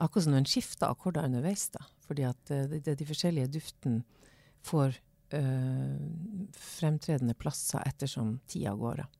[0.03, 1.69] Akkurat som når en skifter akkorder underveis.
[1.75, 1.85] da.
[2.09, 4.03] Fordi at eh, de, de, de forskjellige duftene
[4.67, 4.99] får
[5.35, 5.99] eh,
[6.59, 9.03] fremtredende plasser ettersom tida går.
[9.05, 9.11] da.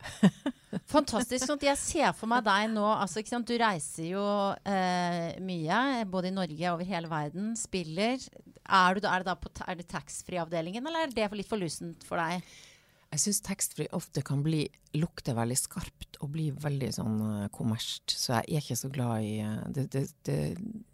[0.94, 1.44] Fantastisk.
[1.44, 3.22] Sånn at jeg ser for meg deg nå altså?
[3.44, 4.24] Du reiser jo
[4.64, 7.52] eh, mye, både i Norge og over hele verden.
[7.58, 8.22] Spiller.
[8.70, 12.06] Er, du, er det da på er det taxfree-avdelingen, eller er det litt for lusent
[12.06, 12.44] for deg?
[13.10, 18.12] Jeg syns taxfree ofte kan bli, lukte veldig skarpt og bli veldig sånn uh, kommersielt.
[18.14, 20.38] Så jeg er ikke så glad i uh, det, det, det,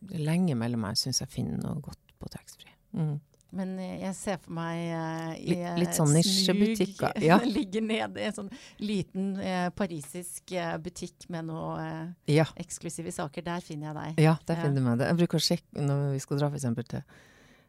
[0.01, 2.73] det lenge mellom meg syns jeg finner noe godt på taxfree.
[2.97, 3.19] Mm.
[3.57, 7.37] Men eh, jeg ser for meg uh, i Litt- litt eh, sånn nisjebutikker, ja.
[7.57, 8.51] Ligger nede i en sånn
[8.83, 12.49] liten uh, parisisk uh, butikk med noe eh, Ja.
[12.59, 13.45] eksklusive saker.
[13.47, 14.25] Der finner jeg deg.
[14.27, 15.05] Ja, der finner du meg.
[15.07, 17.05] Jeg bruker å sjekke når vi skal dra eksempel til,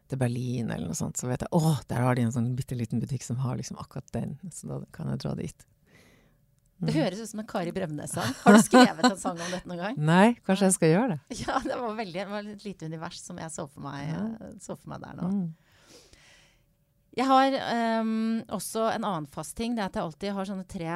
[0.08, 2.76] til Berlin eller noe sånt, så vet jeg å, der har de en sånn bitte
[2.78, 5.66] liten butikk som har liksom akkurat den, så da kan jeg dra dit.
[6.78, 8.34] Det høres ut som en Kari Bremnes-sang.
[8.44, 9.96] Har du skrevet en sang om dette noen gang?
[9.98, 11.20] Nei, kanskje jeg skal gjøre det.
[11.42, 14.52] Ja, det var veldig det var et lite univers som jeg så for meg, eh,
[14.62, 15.30] så for meg der nå.
[15.32, 15.48] Mm.
[17.18, 17.56] Jeg har
[18.04, 19.74] um, også en annen fast ting.
[19.74, 20.92] Det er at jeg alltid har sånne tre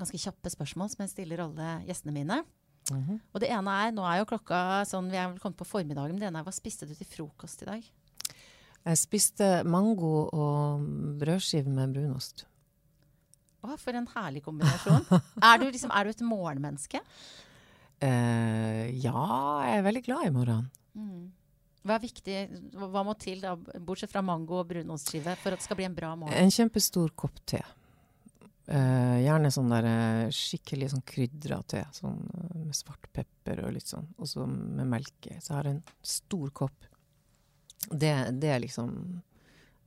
[0.00, 2.40] ganske kjappe spørsmål som jeg stiller alle gjestene mine.
[2.90, 3.20] Mhm.
[3.30, 6.16] Og det ene er Nå er jo klokka sånn Vi er vel kommet på formiddagen,
[6.16, 7.90] men det ene er hva spiste du til frokost i dag?
[8.88, 10.86] Jeg spiste mango og
[11.20, 12.46] brødskive med brunost.
[13.60, 15.04] Å, for en herlig kombinasjon.
[15.48, 17.02] er, du liksom, er du et morgenmenneske?
[18.00, 19.26] Uh, ja,
[19.66, 20.70] jeg er veldig glad i morgenen.
[20.96, 21.26] Mm.
[21.84, 22.38] Hva er viktig,
[22.76, 25.96] hva må til, da, bortsett fra mango og brunostskive, for at det skal bli en
[25.96, 26.36] bra morgen?
[26.36, 27.60] En kjempestor kopp te.
[28.70, 31.82] Uh, gjerne sånn der eh, skikkelig sånn krydra te.
[31.96, 32.20] Sånn
[32.54, 34.08] med svart pepper og litt sånn.
[34.20, 35.36] Og så med melk i.
[35.40, 36.89] Så jeg har en stor kopp.
[37.88, 39.22] Det, det er liksom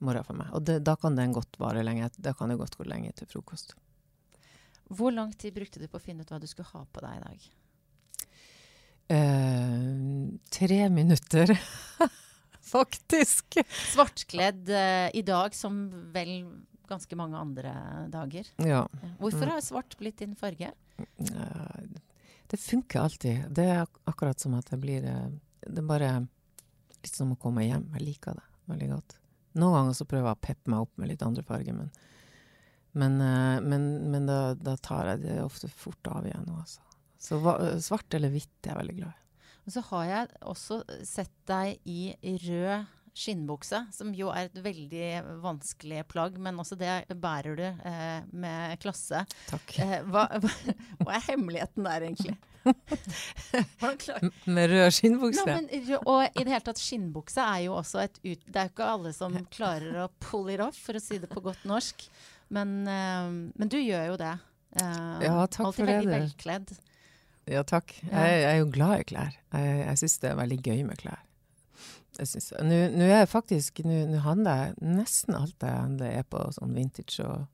[0.04, 0.50] moroa for meg.
[0.58, 2.10] Og det, da kan den godt vare lenge.
[2.18, 3.76] Da kan det godt gå lenge til frokost.
[4.94, 7.20] Hvor lang tid brukte du på å finne ut hva du skulle ha på deg
[7.20, 7.46] i dag?
[9.14, 11.52] Uh, tre minutter,
[12.74, 13.58] faktisk.
[13.94, 16.32] Svartkledd uh, i dag som vel
[16.90, 17.74] ganske mange andre
[18.12, 18.48] dager.
[18.58, 18.86] Ja.
[19.20, 19.52] Hvorfor Mm.
[19.52, 20.72] har svart blitt din farge?
[21.00, 21.84] Uh,
[22.48, 23.46] det funker alltid.
[23.50, 25.30] Det er ak akkurat som at det blir eh,
[25.68, 26.28] Det bare
[27.04, 27.90] litt som å komme hjem.
[27.98, 29.18] Jeg liker det veldig godt.
[29.60, 31.92] Noen ganger så prøver jeg å peppe meg opp med litt andre farger, men,
[32.98, 36.48] men, eh, men, men da, da tar jeg det ofte fort av igjen.
[36.50, 36.64] nå.
[37.24, 37.40] Så
[37.86, 39.20] svart eller hvitt er jeg veldig glad i.
[39.72, 42.14] Så har jeg også sett deg i
[42.50, 45.10] rød skinnbukse, som jo er et veldig
[45.44, 49.22] vanskelig plagg, men også det bærer du eh, med klasse.
[49.52, 49.76] Takk.
[49.84, 52.36] Eh, hva, hva, er hemmeligheten der, egentlig?
[54.56, 55.44] Med rød skinnbukse.
[55.50, 58.46] Nei, men, og i det hele tatt, skinnbukse er jo også et ut...
[58.48, 61.28] Det er jo ikke alle som klarer å pull it off, for å si det
[61.32, 62.08] på godt norsk.
[62.56, 63.28] Men, eh,
[63.60, 64.34] men du gjør jo det.
[64.80, 66.74] Eh, Ja, takk for det, veldig velkledd.
[67.52, 67.92] Ja, takk.
[68.00, 69.38] Jeg, jeg er jo glad i klær.
[69.52, 71.22] Jeg, jeg syns det er veldig gøy med klær.
[72.20, 77.26] Nå, er jeg faktisk Nå handler jeg nesten alt jeg handler er på sånn vintage
[77.26, 77.48] og,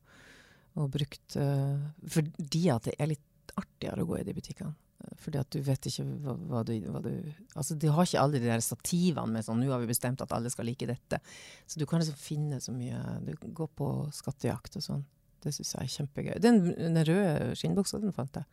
[0.75, 4.75] og brukt Uh, fordi at det er litt artigere å gå i de butikkene.
[5.23, 7.09] Fordi at du vet ikke hva, hva, du, hva du
[7.55, 10.31] Altså, de har ikke alle de der stativene med sånn 'Nå har vi bestemt at
[10.35, 11.21] alle skal like dette'.
[11.65, 15.05] Så du kan liksom finne så mye Du går på skattejakt og sånn.
[15.41, 16.39] Det syns jeg er kjempegøy.
[16.43, 18.45] Den, den røde skinnbuksa, den fant jeg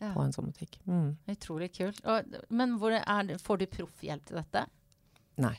[0.00, 0.12] Ja.
[0.12, 0.78] på en sånn butikk.
[0.86, 1.16] Mm.
[1.32, 2.04] Utrolig kult.
[2.04, 4.66] Og, men det- får du proffhjelp til dette?
[5.42, 5.56] Nei.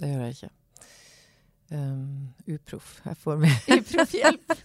[0.00, 0.52] Det gjør jeg ikke.
[1.70, 2.94] Um, uproff.
[3.06, 4.54] Jeg får med Proffhjelp?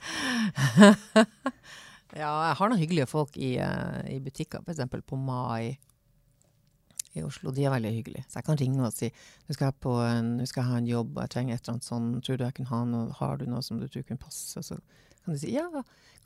[2.15, 4.85] Ja, jeg har noen hyggelige folk i, uh, i butikker, f.eks.
[5.03, 5.75] på Mai
[7.15, 7.51] i Oslo.
[7.51, 8.23] De er veldig hyggelige.
[8.29, 10.79] Så jeg kan ringe og si nå skal jeg, på en, nå skal jeg ha
[10.79, 13.17] en jobb, og jeg trenger et eller annet sånn, tror du jeg kunne ha noe,
[13.19, 14.63] har du noe som du tror kunne passe?
[14.63, 14.79] Så
[15.25, 15.67] kan de si ja,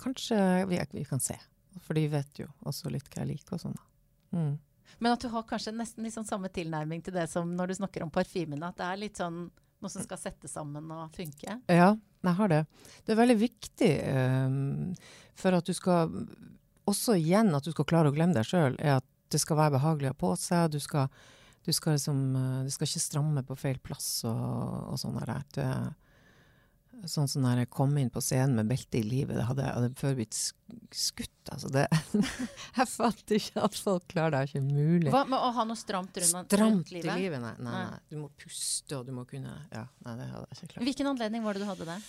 [0.01, 0.38] kanskje
[0.70, 1.39] vi, vi kan se.
[1.86, 3.80] For de vet jo også litt hva jeg liker og sånn.
[4.36, 4.53] Mm.
[4.97, 7.79] Men at du har kanskje nesten litt sånn samme tilnærming til det som når du
[7.79, 8.71] snakker om parfymene.
[8.71, 9.45] At det er litt sånn
[9.79, 11.59] noe som skal sette sammen og funke.
[11.71, 12.63] Ja, jeg har det.
[13.05, 14.89] Det er veldig viktig um,
[15.39, 16.11] for at du skal
[16.89, 19.77] Også igjen at du skal klare å glemme deg sjøl, er at det skal være
[19.77, 20.71] behagelig å ha på seg.
[20.73, 21.07] Du skal,
[21.63, 24.39] du skal liksom eh, Du skal ikke stramme på feil plass og,
[24.89, 25.43] og sånn der.
[25.53, 25.67] Det
[27.08, 29.89] Sånn som når jeg kom inn på scenen med belte i livet, det hadde hadde
[29.95, 31.52] før blitt skutt.
[31.54, 31.86] Altså det
[32.80, 34.39] Jeg fatter ikke at folk klarer det.
[34.39, 35.12] Det er ikke mulig.
[35.14, 37.16] Hva med å ha noe stramt rundt, Stramt i livet?
[37.22, 37.86] livet, nei, nei, Nei.
[37.93, 38.02] nei.
[38.12, 40.84] Du må puste, og du må kunne Ja, nei, det hadde jeg ikke klart.
[40.89, 42.00] Hvilken anledning var det du hadde det?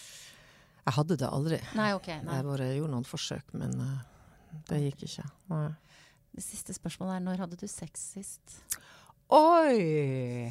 [0.80, 1.60] Jeg hadde det aldri.
[1.78, 2.08] Nei, ok.
[2.26, 2.40] Nei.
[2.40, 5.26] Jeg bare gjorde noen forsøk, men uh, det gikk ikke.
[5.52, 5.68] Nei.
[6.34, 8.58] Det siste spørsmålet er når hadde du sex sist?
[9.30, 10.50] Oi!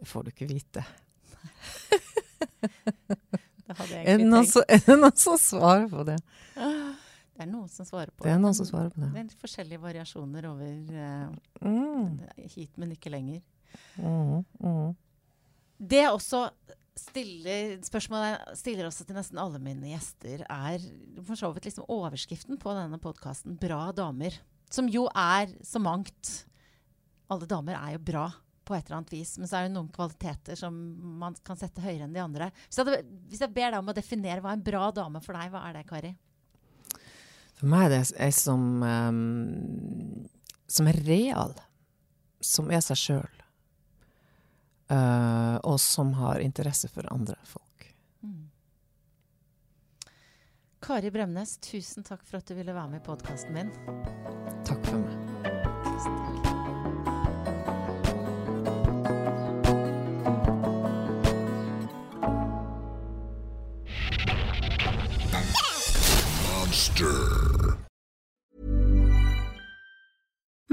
[0.00, 0.86] Det får du ikke vite.
[3.70, 4.50] Er det noen tenkt.
[4.50, 6.16] som, er det på det?
[6.56, 9.10] Det er noen som svarer på Det er noen som svarer på det.
[9.14, 11.30] Det er forskjellige variasjoner over uh,
[11.62, 12.18] Mm,
[12.50, 13.40] hit, men ikke lenger.
[13.96, 14.90] mm, mm.
[15.80, 16.42] Det jeg også
[17.00, 20.82] stiller spørsmålet stiller også til nesten alle mine gjester, er
[21.24, 24.36] for så vidt liksom overskriften på denne podkasten 'Bra damer'.
[24.70, 26.44] Som jo er så mangt.
[27.30, 28.26] Alle damer er jo bra
[28.70, 30.76] på et eller annet vis, men så er det noen kvaliteter som
[31.20, 32.50] man kan sette høyere enn de andre.
[32.68, 35.50] Hvis jeg, hvis jeg ber deg om å definere hva en bra dame for deg,
[35.52, 36.12] hva er det, Kari?
[37.58, 40.22] For meg er det ei som, um,
[40.70, 41.58] som er real.
[42.40, 43.42] Som er seg sjøl.
[44.90, 47.66] Uh, og som har interesse for andre folk.
[50.80, 54.39] Kari Bremnes, tusen takk for at du ville være med i podkasten min.
[66.98, 67.39] Monster.